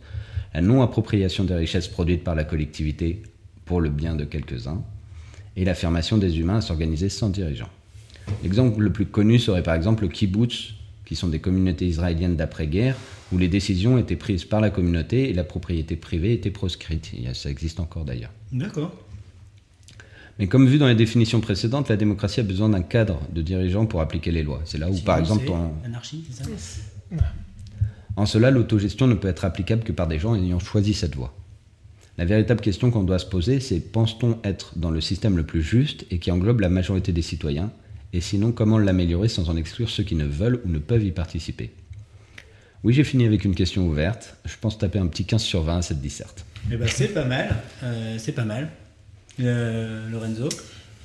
[0.53, 3.23] La non-appropriation des richesses produites par la collectivité
[3.65, 4.83] pour le bien de quelques-uns.
[5.55, 7.69] Et l'affirmation des humains à s'organiser sans dirigeants.
[8.43, 10.75] L'exemple le plus connu serait par exemple le kibbutz,
[11.05, 12.95] qui sont des communautés israéliennes d'après-guerre,
[13.31, 17.11] où les décisions étaient prises par la communauté et la propriété privée était proscrite.
[17.33, 18.31] Ça existe encore d'ailleurs.
[18.51, 18.95] D'accord.
[20.39, 23.85] Mais comme vu dans les définitions précédentes, la démocratie a besoin d'un cadre de dirigeants
[23.85, 24.61] pour appliquer les lois.
[24.65, 26.49] C'est là où, par exemple, ton- Anarchie, c'est ça
[28.15, 31.35] En cela, l'autogestion ne peut être applicable que par des gens ayant choisi cette voie.
[32.17, 35.63] La véritable question qu'on doit se poser, c'est pense-t-on être dans le système le plus
[35.63, 37.71] juste et qui englobe la majorité des citoyens?
[38.13, 41.11] Et sinon, comment l'améliorer sans en exclure ceux qui ne veulent ou ne peuvent y
[41.11, 41.71] participer?
[42.83, 44.35] Oui, j'ai fini avec une question ouverte.
[44.45, 46.45] Je pense taper un petit 15 sur 20 à cette disserte.
[46.71, 47.55] Eh ben, c'est pas mal.
[47.81, 48.69] euh, c'est pas mal.
[49.39, 50.49] Euh, Lorenzo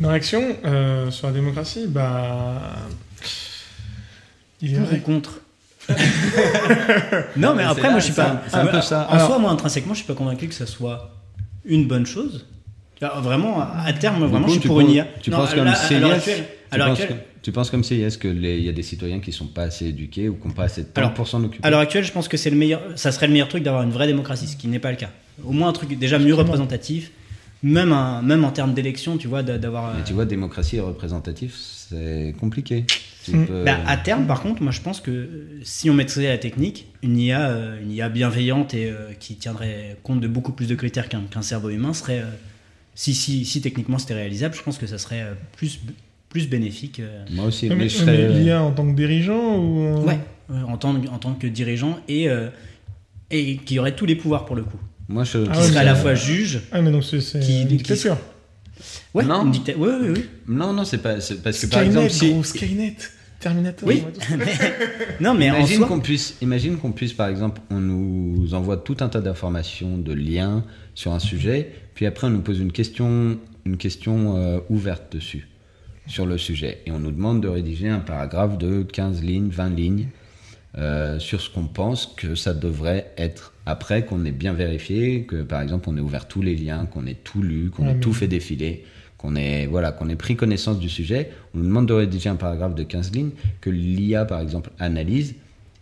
[0.01, 2.61] Ma réaction euh, sur la démocratie, bah.
[4.61, 4.99] Il est Pour ou vrai.
[5.01, 5.41] contre
[7.37, 8.31] Non, mais après, là, moi, je suis pas.
[8.31, 9.07] un- c'est un peu ça.
[9.11, 11.11] En Alors- soi, moi, intrinsèquement, je suis pas convaincu que ça soit
[11.64, 12.47] une bonne chose.
[13.01, 15.07] Alors, vraiment, à terme, vraiment, coup, je suis tu pour une IA.
[15.23, 16.43] Tu Non, penses comme CIS
[17.43, 20.29] tu penses que- comme CIS qu'il y a des citoyens qui sont pas assez éduqués
[20.29, 22.12] ou qui n'ont pas assez de temps Alors, pour s'en occuper À l'heure actuelle, je
[22.12, 24.57] pense que c'est le meilleur, ça serait le meilleur truc d'avoir une vraie démocratie, ce
[24.57, 25.11] qui n'est pas le cas.
[25.45, 27.11] Au moins un truc déjà mieux représentatif,
[27.62, 29.94] même, un- même en termes d'élection, tu vois, d'a- d'avoir.
[29.94, 32.85] Mais euh, tu vois, démocratie et représentatif, c'est compliqué.
[33.25, 33.47] Tu Mm.
[33.47, 36.38] peux- Bah, à terme, par contre, moi je pense que euh, si on maîtrisait la
[36.38, 40.66] technique, une IA, euh, une IA bienveillante et euh, qui tiendrait compte de beaucoup plus
[40.68, 42.31] de critères qu'un cerveau humain serait, euh,
[42.94, 45.81] si, si, si techniquement c'était réalisable, je pense que ça serait plus,
[46.31, 47.01] plus bénéfique.
[47.01, 49.81] euh, Moi aussi, Mais, mais, je serais- l'IA en tant que dirigeant ou.
[49.99, 50.18] en- ouais,
[50.66, 52.49] en, tant, en tant que dirigeant et, euh,
[53.31, 54.79] et qui aurait tous les pouvoirs pour le coup.
[55.09, 55.38] Moi, je.
[55.51, 56.61] Ah Qui serait à mais- la fois juge.
[56.73, 58.16] Ah, mais donc c'est Qui- une qui- dictature.
[59.14, 59.44] Ouais, Non.
[59.44, 60.25] une dicta- ouais, ouais, ouais.
[60.47, 61.14] Non, non, c'est pas.
[61.14, 62.31] Parce que par Skynet, exemple, si.
[62.31, 62.97] gros, Skynet.
[63.40, 63.88] Terminator.
[63.88, 64.03] Oui.
[65.21, 68.77] Non, mais en Imagine soi, qu'on puisse, imagine qu'on puisse, par exemple, on nous envoie
[68.77, 72.73] tout un tas d'informations, de liens sur un sujet, puis après on nous pose une
[72.73, 75.49] question, une question euh, ouverte dessus,
[76.09, 79.71] sur le sujet, et on nous demande de rédiger un paragraphe de 15 lignes, 20
[79.71, 80.09] lignes
[80.77, 83.55] euh, sur ce qu'on pense que ça devrait être.
[83.67, 87.07] Après qu'on ait bien vérifié, que par exemple on ait ouvert tous les liens, qu'on
[87.07, 88.85] ait tout lu, qu'on Ouais, ait tout fait défiler,
[89.17, 92.37] qu'on ait voilà, qu'on ait pris connaissance du sujet, on nous demande de rédiger un
[92.37, 95.35] paragraphe de 15 lignes que l'IA par exemple analyse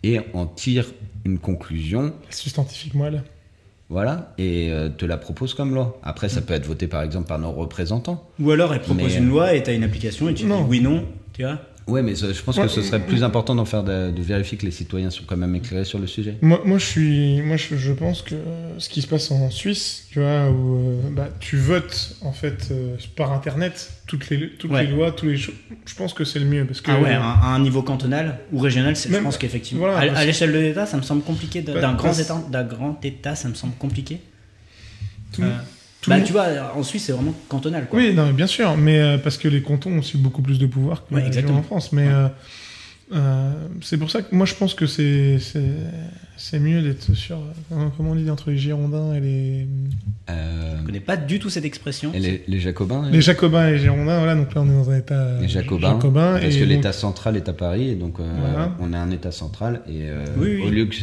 [0.03, 0.85] et en tire
[1.25, 3.23] une conclusion, Substantifique moelle.
[3.89, 5.99] voilà, et euh, te la propose comme loi.
[6.03, 8.25] Après ça peut être voté par exemple par nos représentants.
[8.39, 10.61] ou alors elle propose Mais- une loi et tu as une application et tu Non.
[10.63, 11.59] dis oui, non, tu vois.
[11.87, 14.57] Ouais, mais je pense Ouais, que ce serait plus important d'en faire de, de vérifier
[14.57, 16.35] que les citoyens sont quand même éclairés sur le sujet.
[16.41, 18.35] Moi, moi, je suis, moi, je, je pense que
[18.77, 22.67] ce qui se passe en Suisse, tu vois, où euh, bah, tu votes en fait
[22.71, 24.85] euh, par internet toutes les, toutes Ouais.
[24.85, 25.55] les lois, tous les choses.
[25.85, 26.91] Je pense que c'est le mieux parce que.
[26.91, 29.85] Ah ouais, à, à un niveau cantonal ou régional, c'est- je Même- pense qu'effectivement.
[29.87, 31.61] voilà, à- l'échelle de l'État, ça me semble compliqué.
[31.61, 34.19] Bah, D'un grand État, d'un grand État, ça me semble compliqué.
[35.31, 35.55] Tout- Euh,
[36.01, 37.87] tout bah, le- tu vois, en Suisse, c'est vraiment cantonal.
[37.87, 37.99] Quoi.
[37.99, 40.59] Oui, non, mais bien sûr, mais euh, parce que les cantons ont aussi beaucoup plus
[40.59, 41.91] de pouvoir que Ouais, les gens en France.
[41.91, 42.13] Mais Ouais.
[42.13, 42.27] euh,
[43.13, 45.37] euh, c'est pour ça que moi, je pense que c'est
[46.39, 49.67] c'est mieux d'être sur euh, comment on dit entre les Girondins et les
[50.29, 52.11] Euh, Je connais pas du tout cette expression.
[52.13, 54.17] et les, les Jacobins les Jacobins et les Girondins.
[54.19, 56.67] Voilà, donc là, on est dans un état Les Jacobins, jacobin, parce et que donc-
[56.69, 58.75] l'État central est à Paris, et donc euh, Voilà.
[58.79, 60.67] on a un État central, et euh, Oui, oui.
[60.67, 60.95] au lieu que...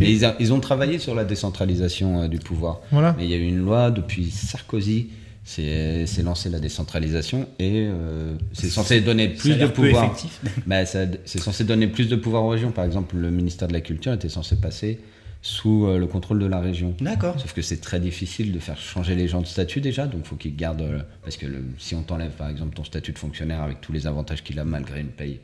[0.00, 2.80] Mais ils, a- ils ont travaillé sur la décentralisation euh, du pouvoir.
[2.90, 3.14] Voilà.
[3.18, 5.10] Mais il y a eu une loi depuis Sarkozy,
[5.44, 10.04] c'est c'est lancé la décentralisation, et euh, c'est censé donner plus de pouvoir.
[10.04, 10.40] effectif.
[10.66, 12.70] Bah, c'est censé donner plus de pouvoir aux régions.
[12.72, 15.00] Par exemple, le ministère de la Culture était censé passer
[15.42, 16.94] sous euh, le contrôle de la région.
[17.00, 17.40] D'accord.
[17.40, 20.36] Sauf que c'est très difficile de faire changer les gens de statut déjà, donc faut
[20.36, 20.82] qu'ils gardent.
[20.82, 23.92] euh, parce que le- si on t'enlève par exemple ton statut de fonctionnaire avec tous
[23.92, 25.40] les avantages qu'il a malgré une paye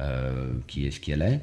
[0.00, 1.40] euh, qui est ce qu'elle est,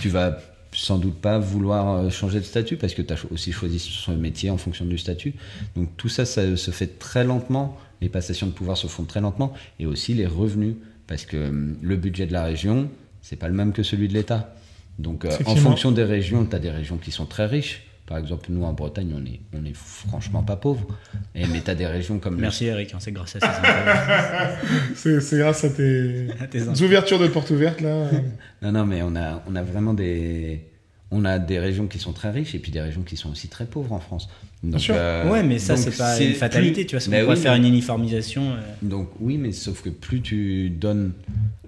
[0.00, 0.38] tu vas
[0.76, 4.14] sans doute pas vouloir euh, changer de statut parce que tu as aussi choisi son
[4.16, 5.34] métier en fonction du statut.
[5.74, 7.78] Donc tout ça, ça se fait très lentement.
[8.02, 10.74] Les passations de pouvoir se font très lentement et aussi les revenus
[11.06, 12.90] parce que hum, le budget de la région,
[13.22, 14.54] c'est pas le même que celui de l'État.
[14.98, 17.85] Donc euh, en fonction des régions, tu as des régions qui sont très riches.
[18.06, 20.86] Par exemple, nous en Bretagne, on est, on est franchement pas pauvres.
[21.34, 23.40] Et, mais tu as des régions comme le- Merci Eric, hein, c'est grâce à
[24.94, 25.20] ces.
[25.20, 26.84] C'est grâce à tes, À tes infos.
[26.84, 28.08] ouvertures de portes ouvertes là.
[28.62, 30.64] Non, non, mais on a, on a vraiment des.
[31.12, 33.46] On a des régions qui sont très riches et puis des régions qui sont aussi
[33.48, 34.28] très pauvres en France.
[34.62, 34.94] Donc, sûr.
[34.96, 37.06] euh, ouais, mais ça, c'est pas c'est une fatalité, plus- tu vois.
[37.24, 38.52] Bah oui, faire mais- une uniformisation.
[38.52, 41.12] euh, Donc oui, mais sauf que plus tu donnes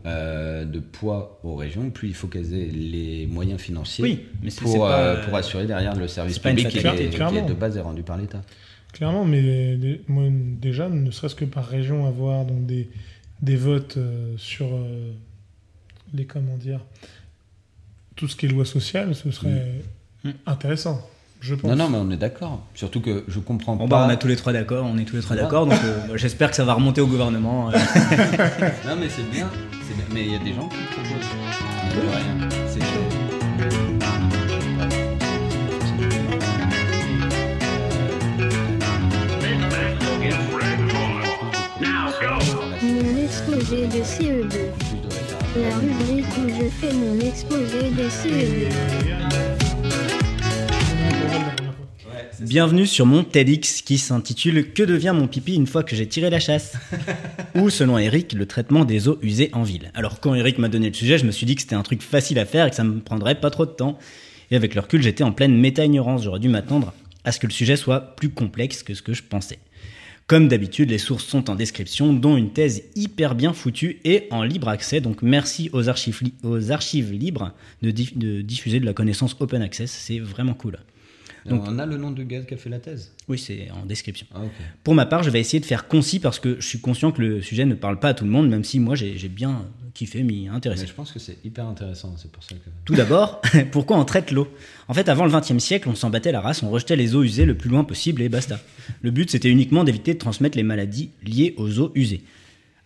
[0.07, 4.51] euh, de poids aux régions, plus il faut qu'elles aient les moyens financiers Oui, mais
[4.51, 4.99] pour, pas.
[5.01, 7.45] euh, pour assurer derrière le service public qui, est, qui est clairement.
[7.47, 8.41] de base est rendu par l'État.
[8.93, 12.89] Clairement, mais moi, déjà, ne serait-ce que par région, avoir donc des,
[13.43, 15.13] des votes euh, sur euh,
[16.15, 16.81] les comment dire
[18.17, 19.75] tout ce qui est loi sociale, ce serait
[20.25, 20.31] Mm.
[20.47, 21.07] intéressant.
[21.41, 21.71] Je pense.
[21.71, 22.63] Non, non, mais on est d'accord.
[22.75, 24.01] Surtout que je comprends Bon, pas.
[24.01, 25.43] bah, on a tous les trois d'accord, on est tous les trois Ouais.
[25.43, 27.71] d'accord, donc euh, j'espère que ça va remonter au gouvernement.
[27.71, 27.73] euh.
[28.87, 29.49] Non, mais c'est bien.
[29.87, 30.05] c'est bien.
[30.13, 31.95] Mais il y a des gens qui proposent.
[31.95, 32.49] De rien.
[32.67, 33.89] C'est
[42.83, 44.51] Mon exposé de CE2.
[45.57, 49.58] La rubrique où je fais mon exposé de E CE2.
[52.41, 56.31] Bienvenue sur mon TEDx qui s'intitule Que devient mon pipi une fois que j'ai tiré
[56.31, 56.75] la chasse
[57.57, 59.91] Ou selon Eric, le traitement des eaux usées en ville.
[59.95, 62.01] Alors quand Eric m'a donné le sujet, je me suis dit que c'était un truc
[62.03, 63.99] facile à faire et que ça me prendrait pas trop de temps.
[64.53, 66.23] Et avec le recul, j'étais en pleine méta-ignorance.
[66.23, 66.93] J'aurais dû m'attendre
[67.25, 69.59] à ce que le sujet soit plus complexe que ce que je pensais.
[70.29, 74.43] Comme d'habitude, les sources sont en description, dont une thèse hyper bien foutue et en
[74.45, 75.01] libre accès.
[75.01, 79.35] Donc merci aux archives, li- aux archives libres de, diff- de diffuser de la connaissance
[79.41, 79.91] open access.
[79.91, 80.79] C'est vraiment cool.
[81.47, 83.13] Donc- on a le nom du gars qui a fait la thèse.
[83.29, 84.27] Oui, c'est en description.
[84.35, 84.41] Ah.
[84.85, 87.23] Pour ma part, je vais essayer de faire concis parce que je suis conscient que
[87.23, 90.23] le sujet ne parle pas à tout le monde, même si moi j'ai bien kiffé,
[90.23, 90.83] m'y intéresser.
[90.83, 92.15] Mais je pense que c'est hyper intéressant.
[92.17, 92.71] C'est pour ça que.
[92.85, 94.49] Tout d'abord, pourquoi on traite l'eau?
[94.87, 97.23] En fait, avant le XXe siècle, on s'en battait la race, on rejetait les eaux
[97.23, 98.61] usées le plus loin possible et basta.
[99.03, 102.23] Le but, c'était uniquement d'éviter de transmettre les maladies liées aux eaux usées.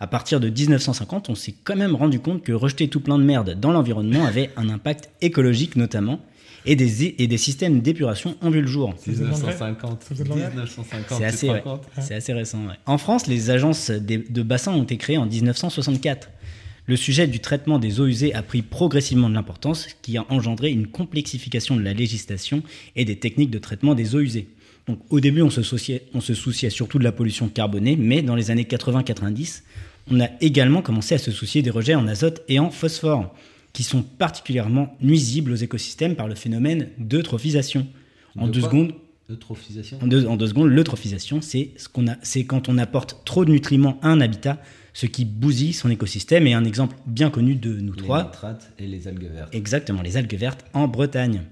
[0.01, 3.23] À partir de 1950, on s'est quand même rendu compte que rejeter tout plein de
[3.23, 6.19] merde dans l'environnement avait un impact écologique notamment,
[6.67, 8.95] et des, et des systèmes d'épuration ont vu le jour.
[8.99, 10.03] Ça faisait de l'engrais 1950.
[10.03, 11.19] Ça faisait de l'engrais 1950.
[11.19, 11.63] C'est assez, ouais.
[12.01, 12.67] C'est assez récent.
[12.67, 12.75] ouais.
[12.87, 16.31] En France, les agences de bassins ont été créées en 1964.
[16.87, 20.27] Le sujet du traitement des eaux usées a pris progressivement de l'importance, ce qui a
[20.31, 22.63] engendré une complexification de la législation
[22.97, 24.49] et des techniques de traitement des eaux usées.
[24.89, 28.21] Donc, au début, on se, souciait, on se souciait surtout de la pollution carbonée, mais
[28.23, 29.63] dans les années 80-90,
[30.11, 33.33] on a également commencé à se soucier des rejets en azote et en phosphore,
[33.73, 37.87] qui sont particulièrement nuisibles aux écosystèmes par le phénomène d'eutrophisation.
[38.39, 38.93] En De deux secondes,
[39.31, 39.99] Eutrophisation.
[40.03, 43.45] en deux, en deux secondes, l'eutrophisation, c'est ce qu'on a, c'est quand on apporte trop
[43.45, 44.61] de nutriments à un habitat,
[44.93, 46.47] ce qui bousille son écosystème.
[46.47, 49.55] Et un exemple bien connu de nous Les trois, nitrates et les algues vertes.
[49.55, 51.43] exactement, les algues vertes en Bretagne.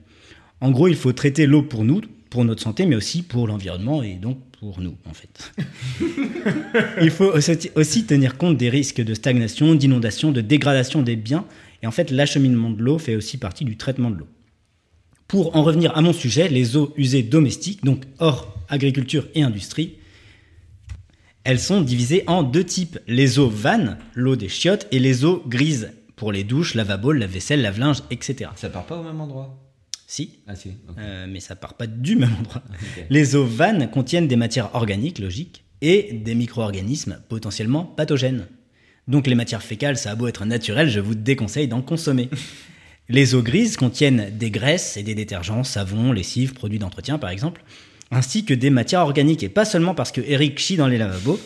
[0.60, 4.02] En gros, il faut traiter l'eau pour nous, pour notre santé, mais aussi pour l'environnement
[4.02, 5.52] et donc pour nous, en fait.
[7.00, 7.32] il faut
[7.76, 11.46] aussi tenir compte des risques de stagnation, d'inondation, de dégradation des biens.
[11.82, 14.28] Et en fait, l'acheminement de l'eau fait aussi partie du traitement de l'eau.
[15.28, 19.94] Pour en revenir à mon sujet, les eaux usées domestiques, donc hors agriculture et industrie,
[21.44, 22.98] elles sont divisées en deux types.
[23.06, 27.26] Les eaux vannes, l'eau des chiottes, et les eaux grises, pour les douches, lavabo, la
[27.26, 28.50] vaisselle, lave-linge, etc.
[28.56, 29.56] Ça part pas au même endroit?
[30.06, 30.72] Si, Ah si.
[30.98, 32.62] euh, mais ça part pas du même endroit.
[32.68, 33.06] Ok.
[33.08, 38.46] Les eaux vannes contiennent des matières organiques, logiques, et des micro-organismes potentiellement pathogènes.
[39.08, 42.28] Donc les matières fécales, ça a beau être naturel, je vous déconseille d'en consommer.
[43.08, 47.62] Les eaux grises contiennent des graisses et des détergents, savons, lessives, produits d'entretien par exemple,
[48.10, 49.42] ainsi que des matières organiques.
[49.42, 51.40] Et pas seulement parce que Eric chie dans les lavabos,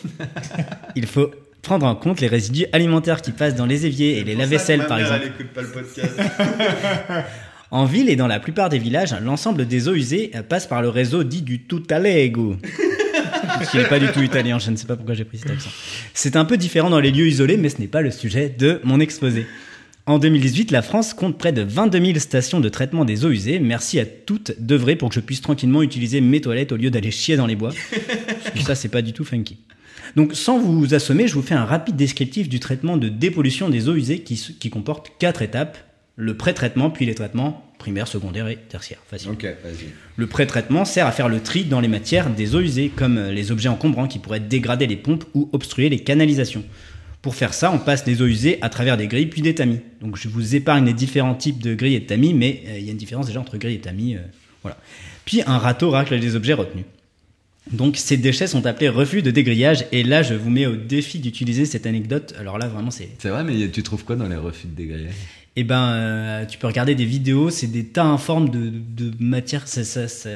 [0.95, 1.31] il faut
[1.63, 4.99] prendre en compte les résidus alimentaires qui passent dans les éviers et les lave-vaisselles par
[4.99, 5.31] exemple.
[5.53, 6.19] pas le podcast.
[7.71, 10.89] En ville et dans la plupart des villages, l'ensemble des eaux usées passe par le
[10.89, 12.57] réseau dit du Tutalego.
[13.69, 15.69] qui n'est pas du tout italien, je ne sais pas pourquoi j'ai pris cet accent.
[16.13, 18.79] C'est un peu différent dans les lieux isolés, mais ce n'est pas le sujet de
[18.83, 19.45] mon exposé.
[20.07, 23.57] En 2018, la France compte près de 22 000 stations de traitement des eaux usées.
[23.57, 27.09] Merci à toutes d'œuvrer pour que je puisse tranquillement utiliser mes toilettes au lieu d'aller
[27.09, 27.71] chier dans les bois.
[28.27, 29.57] Parce que ça, c'est pas du tout funky.
[30.15, 33.89] Donc, sans vous assommer, je vous fais un rapide descriptif du traitement de dépollution des
[33.89, 35.77] eaux usées qui, qui comporte quatre étapes.
[36.17, 38.99] Le pré-traitement, puis les traitements primaires, secondaires et tertiaires.
[39.07, 39.31] Facile.
[39.31, 39.87] Ok, vas-y.
[40.15, 43.31] Le pré-traitement sert à faire le tri dans les matières des eaux usées, comme euh,
[43.33, 46.63] les objets encombrants qui pourraient dégrader les pompes ou obstruer les canalisations.
[47.21, 49.79] Pour faire ça, on passe les eaux usées à travers des grilles puis des tamis.
[49.99, 52.85] Donc je vous épargne les différents types de grilles et de tamis, mais euh, il
[52.85, 54.15] y a une différence déjà entre grilles et tamis.
[54.15, 54.19] euh,
[54.61, 54.77] voilà.
[55.25, 56.85] Puis un râteau racle les objets retenus.
[57.71, 61.17] Donc ces déchets sont appelés reflux de dégrillage, et là je vous mets au défi
[61.19, 62.35] d'utiliser cette anecdote.
[62.39, 65.13] Alors là vraiment c'est C'est vrai, mais tu trouves quoi dans les refus de dégrillage?
[65.55, 69.67] Eh ben, euh, tu peux regarder des vidéos, c'est des tas informes de, de matière,
[69.67, 70.29] ça, ça, ça,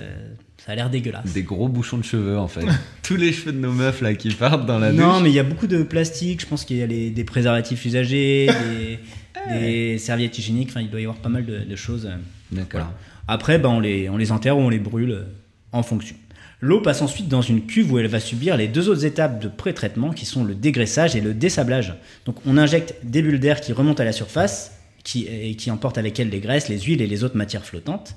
[0.65, 1.34] ça a l'air dégueulasse.
[1.34, 2.65] Des gros bouchons de cheveux en fait.
[3.03, 5.23] Tous les cheveux de nos meufs là qui partent dans la non, douche.
[5.23, 7.84] mais il y a beaucoup de plastique, je pense qu'il y a les- des préservatifs
[7.86, 8.47] usagés,
[9.49, 12.10] des, des serviettes hygiéniques, enfin il doit y avoir pas mal de, de choses.
[12.51, 12.82] D'accord.
[12.82, 12.93] Voilà.
[13.27, 15.23] Après, ben, on, les, on les enterre ou on les brûle euh,
[15.71, 16.15] en fonction.
[16.62, 19.47] L'eau passe ensuite dans une cuve où elle va subir les deux autres étapes de
[19.47, 21.93] pré-traitement qui sont le dégraissage et le dessablage.
[22.25, 24.73] Donc on injecte des bulles d'air qui remontent à la surface
[25.10, 28.15] qui, et qui emportent avec elles les graisses, les huiles et les autres matières flottantes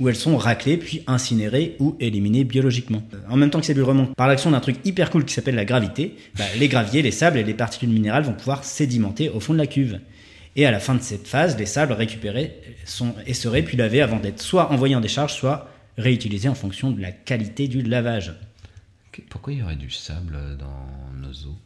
[0.00, 3.04] où elles sont raclées puis incinérées ou éliminées biologiquement.
[3.14, 5.32] Euh, En même temps que ces bulles remontent par l'action d'un truc hyper cool qui
[5.32, 9.28] s'appelle la gravité, bah, les graviers, les sables et les particules minérales vont pouvoir sédimenter
[9.28, 10.00] au fond de la cuve.
[10.56, 14.18] Et à la fin de cette phase, les sables récupérés sont essorés puis lavés avant
[14.18, 18.34] d'être soit envoyés en décharge, soit réutilisés en fonction de la qualité du lavage.
[19.30, 21.56] Pourquoi il y aurait du sable dans nos eaux?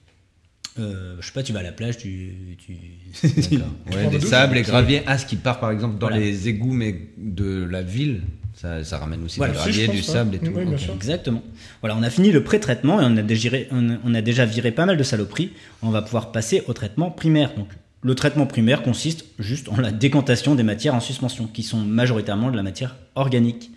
[0.79, 2.33] Euh, je sais pas, tu vas à la plage, tu.
[2.59, 2.77] tu...
[3.93, 5.03] Ouais, des sables et graviers.
[5.07, 6.23] Ah, ce qui part par exemple dans Voilà.
[6.23, 8.23] les égouts mais de la ville,
[8.55, 9.53] ça, ça ramène aussi Voilà.
[9.55, 10.37] du gravier, du pense, sable ouais.
[10.37, 10.53] et tout.
[10.55, 10.81] Oui, bien Ok.
[10.81, 10.95] sûr.
[10.95, 11.43] Exactement.
[11.81, 14.71] Voilà, on a fini le pré-traitement et on a, déjà, on, on a déjà viré
[14.73, 15.51] pas mal de saloperies.
[15.83, 17.55] On va pouvoir passer au traitement primaire.
[17.57, 17.69] Donc,
[18.03, 22.51] le traitement primaire consiste juste en la décantation des matières en suspension, qui sont majoritairement
[22.51, 23.71] de la matière organique.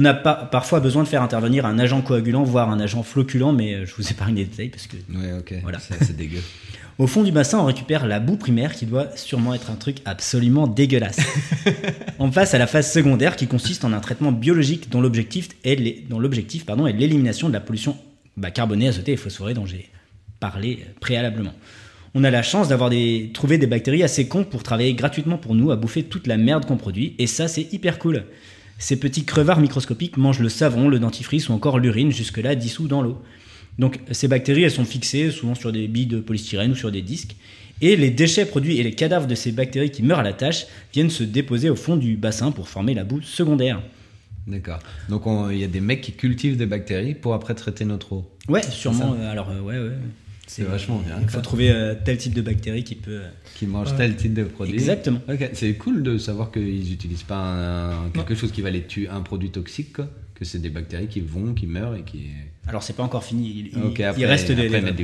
[0.00, 3.52] On a pas, parfois besoin de faire intervenir un agent coagulant, voire un agent floculant,
[3.52, 5.54] mais euh, je vous épargne les détails parce que Ouais, ok.
[5.62, 5.80] Voilà.
[5.80, 6.38] C'est dégueu.
[6.98, 9.96] au fond du bassin, on récupère la boue primaire qui doit sûrement être un truc
[10.04, 11.18] absolument dégueulasse.
[12.20, 15.74] on passe à la phase secondaire qui consiste en un traitement biologique dont l'objectif est
[15.74, 17.96] l'élimination de la pollution
[18.36, 19.88] bah, carbonée, azotée et phosphorée dont j'ai
[20.38, 21.54] parlé euh, préalablement.
[22.14, 25.56] On a la chance d'avoir des, trouvé des bactéries assez cons pour travailler gratuitement pour
[25.56, 28.26] nous à bouffer toute la merde qu'on produit et ça c'est hyper cool.
[28.78, 33.02] Ces petits crevards microscopiques mangent le savon, le dentifrice ou encore l'urine jusque-là dissous dans
[33.02, 33.20] l'eau.
[33.78, 37.02] Donc ces bactéries, elles sont fixées souvent sur des billes de polystyrène ou sur des
[37.02, 37.36] disques.
[37.80, 40.66] Et les déchets produits et les cadavres de ces bactéries qui meurent à la tâche
[40.92, 43.80] viennent se déposer au fond du bassin pour former la boue secondaire.
[44.48, 44.78] D'accord.
[45.08, 48.12] Donc on- il y a des mecs qui cultivent des bactéries pour après traiter notre
[48.14, 48.24] eau.
[48.48, 49.14] Ouais, sûrement.
[49.14, 49.94] euh, alors euh, ouais, ouais.
[50.50, 51.18] C'est vachement bien.
[51.22, 53.10] Il faut trouver euh, tel type de bactérie qui peut.
[53.22, 53.98] euh, Qui mangent Ouais.
[53.98, 54.74] tel type de produit.
[54.74, 55.20] Exactement.
[55.52, 59.20] C'est cool de savoir qu'ils n'utilisent pas un- quelque chose qui va les tuer, un
[59.20, 60.08] produit toxique, quoi.
[60.34, 62.26] que c'est des bactéries qui vont, qui meurent et qui.
[62.68, 63.48] Alors c'est pas encore fini.
[63.74, 64.66] Il, il- Ok, après, il reste des.
[64.66, 64.94] après.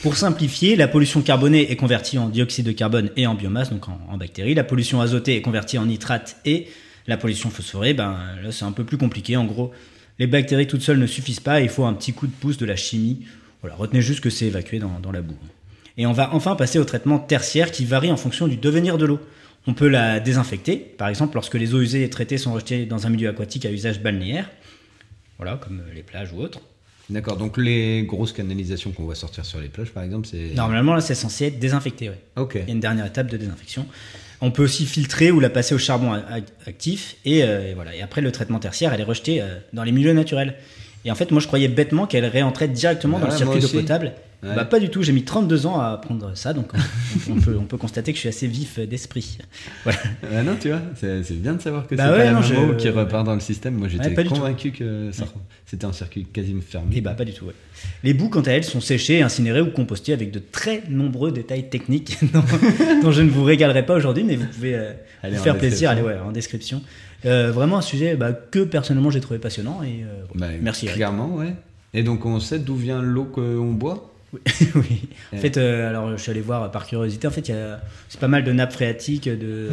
[0.00, 3.88] Pour simplifier, la pollution carbonée est convertie en dioxyde de carbone et en biomasse, donc
[3.88, 4.54] en, en bactéries.
[4.54, 6.68] La pollution azotée est convertie en nitrate et
[7.08, 9.36] la pollution phosphorée, ben là c'est un peu plus compliqué.
[9.36, 9.72] En gros,
[10.20, 12.64] les bactéries toutes seules ne suffisent pas, il faut un petit coup de pouce de
[12.66, 13.22] la chimie.
[13.66, 15.34] Voilà, retenez juste que c'est évacué dans, dans la boue.
[15.96, 19.06] Et on va enfin passer au traitement tertiaire qui varie en fonction du devenir de
[19.06, 19.18] l'eau.
[19.66, 23.08] On peut la désinfecter, par exemple lorsque les eaux usées et traitées sont rejetées dans
[23.08, 24.48] un milieu aquatique à usage balnéaire,
[25.38, 26.60] voilà, comme les plages ou autres.
[27.10, 30.54] D'accord, donc les grosses canalisations qu'on voit sortir sur les plages, par exemple, c'est.
[30.54, 32.08] Normalement, là, c'est censé être désinfecté.
[32.08, 32.20] Ouais.
[32.36, 32.54] Ok.
[32.54, 33.86] Il y a une dernière étape de désinfection.
[34.40, 36.12] On peut aussi filtrer ou la passer au charbon
[36.66, 37.16] actif.
[37.24, 37.96] Et, euh, et voilà.
[37.96, 40.54] Et après, le traitement tertiaire, elle est rejetée euh, dans les milieux naturels.
[41.06, 44.12] Et en fait, moi, je croyais bêtement qu'elle réentrait directement dans le circuit d'eau potable.
[44.42, 45.02] Bah, pas du tout.
[45.02, 46.52] J'ai mis 32 ans à apprendre ça.
[46.52, 46.70] Donc,
[47.28, 49.38] on, on peut, on peut constater que je suis assez vif d'esprit.
[49.84, 49.98] Voilà.
[50.34, 52.74] Ah non, tu vois, c'est bien de savoir que Bah c'est ouais, pas non, je-
[52.76, 53.74] qui repart dans le système.
[53.74, 55.10] Moi, j'étais Ouais, convaincu que
[55.64, 56.96] c'était un circuit quasiment fermé.
[56.96, 57.46] Et bah, pas du tout.
[57.46, 57.54] ouais.
[58.04, 61.68] Les boues, quant à elles, sont séchées, incinérées ou compostées avec de très nombreux détails
[61.68, 62.42] techniques dont,
[63.02, 64.92] dont je ne vous régalerai pas aujourd'hui, mais vous pouvez euh,
[65.22, 65.90] Allez, vous faire plaisir.
[65.90, 66.82] Allez, ouais, en description.
[67.24, 70.86] Euh, vraiment un sujet bah, que personnellement j'ai trouvé passionnant et euh, Bah, merci.
[70.86, 70.96] Eric.
[70.96, 71.54] Clairement, ouais.
[71.94, 74.12] Et donc, on sait d'où vient l'eau qu'on boit?
[74.74, 75.08] Oui.
[75.32, 77.26] En fait, euh, alors je suis allé voir par curiosité.
[77.26, 79.70] En fait, il y a c'est pas mal de nappes phréatiques, de,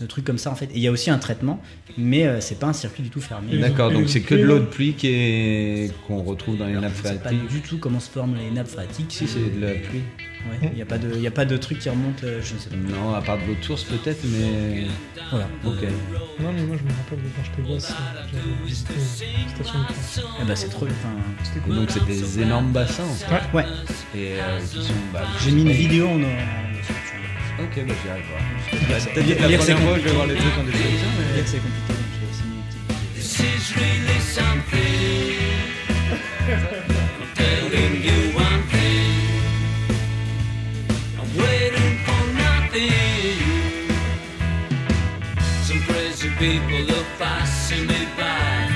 [0.00, 0.50] de trucs comme ça.
[0.50, 1.60] En fait, et il y a aussi un traitement,
[1.96, 3.56] mais euh, c'est pas un circuit du tout fermé.
[3.58, 6.82] D'accord, donc c'est que de l'eau de pluie qui est- qu'on retrouve dans les Alors,
[6.84, 7.48] nappes je sais pas phréatiques.
[7.48, 9.06] du tout comment se forment les nappes phréatiques.
[9.12, 10.02] Si, c'est de la pluie.
[10.48, 12.22] Ouais, il n'y a pas de, il y a pas de truc qui remonte.
[12.22, 12.76] euh, je ne sais pas.
[12.76, 14.86] Non, à part de l'eau de source peut-être, mais.
[15.30, 15.48] Voilà.
[15.66, 15.82] Ok.
[16.40, 19.80] Non, mais moi je me rappelle de quand j'étais gosse, euh, j'avais visité une station
[19.80, 20.24] de plage.
[20.40, 20.86] Eh ben, c'est trop.
[20.86, 21.08] Enfin,
[21.42, 21.74] C'était Et cool.
[21.74, 23.02] donc, c'est des énormes bassins.
[23.02, 23.56] en fait.
[23.56, 23.64] ouais.
[24.14, 24.92] Et euh, qui sont.
[25.12, 26.20] Bah, J'ai mis une vidéo en.
[27.60, 28.42] Ok, bah j'irai voir.
[28.88, 31.36] Bah, T'as dit la c'est première fois, je vais voir les trucs en description, mais.
[31.36, 33.04] Lire, c'est compliqué, donc j'ai aussi mis une petite vidéo.
[33.16, 35.34] This is really something.
[37.34, 39.42] Telling you one thing.
[41.18, 42.92] I'm waiting for nothing.
[45.66, 48.68] Some crazy people are passing me by.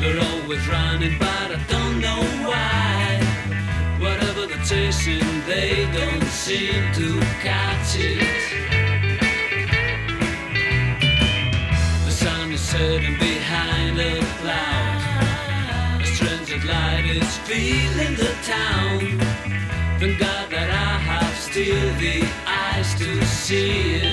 [0.00, 1.29] They're always running, but
[4.62, 8.20] Chasing, they don't seem to catch it.
[12.04, 16.00] The sun is setting behind a cloud.
[16.00, 19.18] A strange light is filling the town.
[19.98, 24.09] Thank God that I have still the eyes to see it.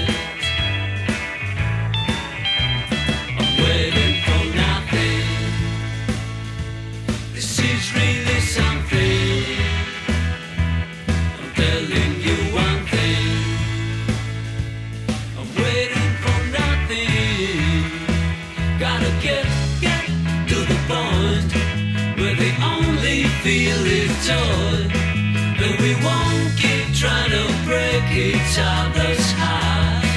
[28.58, 30.08] Each other's hearts.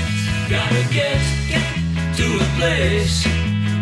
[0.48, 1.66] Gotta get, get
[2.16, 3.24] to a place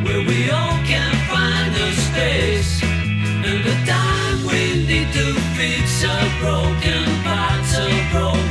[0.04, 2.82] where we all can find a space.
[2.82, 8.47] And the time we need to fix our broken parts, our broken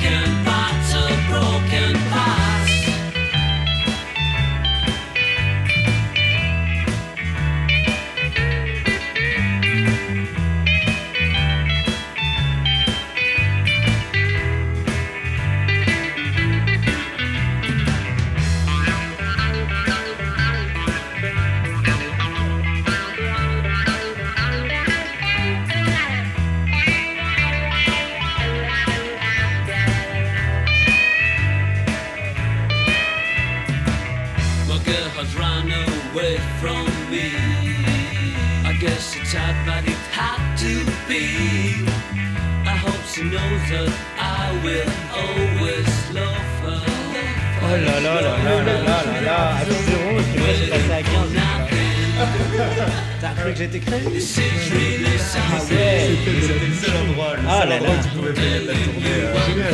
[53.58, 55.78] Que créé Ah something.
[55.78, 58.00] ouais C'était le seul endroit, le Ah seul là endroit là.
[58.00, 59.06] où tu pouvais faire la tournée.
[59.08, 59.74] euh, Génial.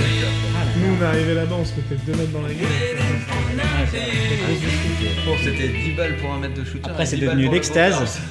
[0.77, 2.67] Nous, on est arrivé là-bas, on se mettait deux mètres dans la gueule.
[5.25, 6.89] Bon, c'était 10 balles pour un mètre de shooter.
[6.89, 8.19] Après, et c'est 10 balles devenu pour le l'extase.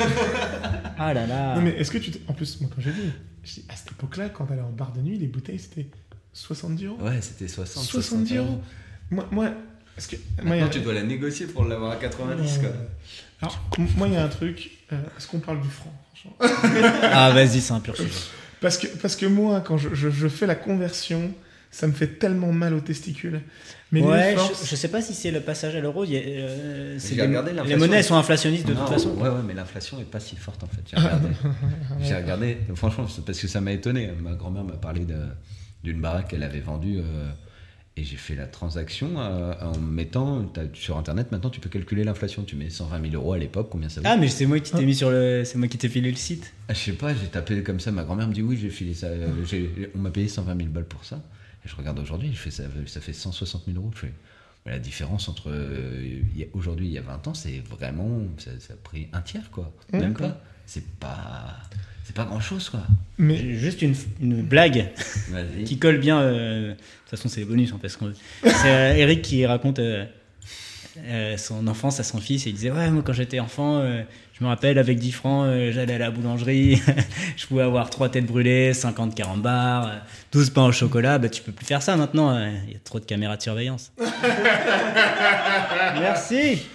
[0.99, 2.13] Ah là là Non, mais est-ce que tu.
[2.29, 3.03] En plus, moi, quand j'ai vu,
[3.43, 5.87] je dis, à cette époque-là, quand t'allais en bar de nuit, les bouteilles, c'était
[6.33, 6.99] 70 euros.
[7.03, 7.83] Ouais, c'était 60.
[7.85, 8.61] 70 euros.
[9.11, 9.51] Moi, moi,
[9.99, 10.17] est-ce que.
[10.43, 12.71] Moi, a- tu dois la négocier pour l'avoir à 90, quoi.
[13.41, 13.61] Alors,
[13.97, 14.71] moi, il y a un truc.
[14.93, 16.37] euh, Est-ce qu'on parle du franc franchement?
[17.03, 18.09] Ah vas-y, c'est un pur sujet.
[18.61, 21.33] parce que, parce que moi, quand je, je- je fais la conversion,
[21.71, 23.41] ça me fait tellement mal aux testicules.
[23.91, 26.05] Mais ouais, forces, je, je sais pas si c'est le passage à l'euro.
[26.05, 26.99] il y a, euh,
[27.67, 29.11] les monnaies sont inflationnistes de Non, toute façon.
[29.17, 30.81] Ouais, ouais, mais l'inflation est pas si forte en fait.
[30.91, 31.29] J'ai regardé.
[32.01, 32.59] J'ai regardé.
[32.75, 34.11] Franchement, parce que ça m'a étonné.
[34.23, 35.05] Ma grand-mère m'a parlé
[35.85, 37.31] d'une baraque qu'elle avait vendue euh,
[37.97, 41.31] et j'ai fait la transaction euh, en mettant sur internet.
[41.31, 42.43] Maintenant, tu peux calculer l'inflation.
[42.43, 44.73] Tu mets 120 000 euros à l'époque, combien ça vaut Ah mais c'est moi qui
[44.73, 46.53] t'ai mis sur le, c'est moi qui t'ai filé le site.
[46.69, 47.91] Ah, Je sais pas, j'ai tapé comme ça.
[47.93, 49.09] Ma grand-mère me dit oui, j'ai filé ça.
[49.09, 49.31] euh,
[49.95, 51.17] on m'a payé 120 000 balles pour ça.
[51.65, 53.91] Et je regarde aujourd'hui, je fais ça, ça fait 160 000 euros.
[53.95, 54.13] Je fais,
[54.65, 56.21] mais la différence entre euh,
[56.55, 58.21] aujourd'hui et il y a 20 ans, c'est vraiment.
[58.39, 59.71] Ça, ça a pris un tiers, quoi.
[59.93, 60.31] Même D'accord.
[60.31, 60.41] pas.
[60.65, 61.59] C'est pas.
[62.05, 62.81] C'est pas grand chose, quoi.
[63.19, 64.89] mais Juste une, une blague
[65.65, 66.21] qui colle bien.
[66.21, 68.05] euh, de toute façon, c'est les bonus, hein, parce que
[68.43, 70.05] c'est euh, Eric qui raconte euh,
[71.07, 74.03] euh, son enfance à son fils et il disait ouais moi quand j'étais enfant, euh,
[74.39, 76.83] je me rappelle avec 10 francs, euh, j'allais à la boulangerie,
[77.37, 79.97] je pouvais avoir 3 têtes brûlées, 50 40 bars, euh,
[80.33, 81.19] 12 pains au chocolat.
[81.19, 82.35] Bah tu peux plus faire ça maintenant.
[82.37, 83.93] euh, Il y a trop de caméras de surveillance.
[86.01, 86.67] Merci.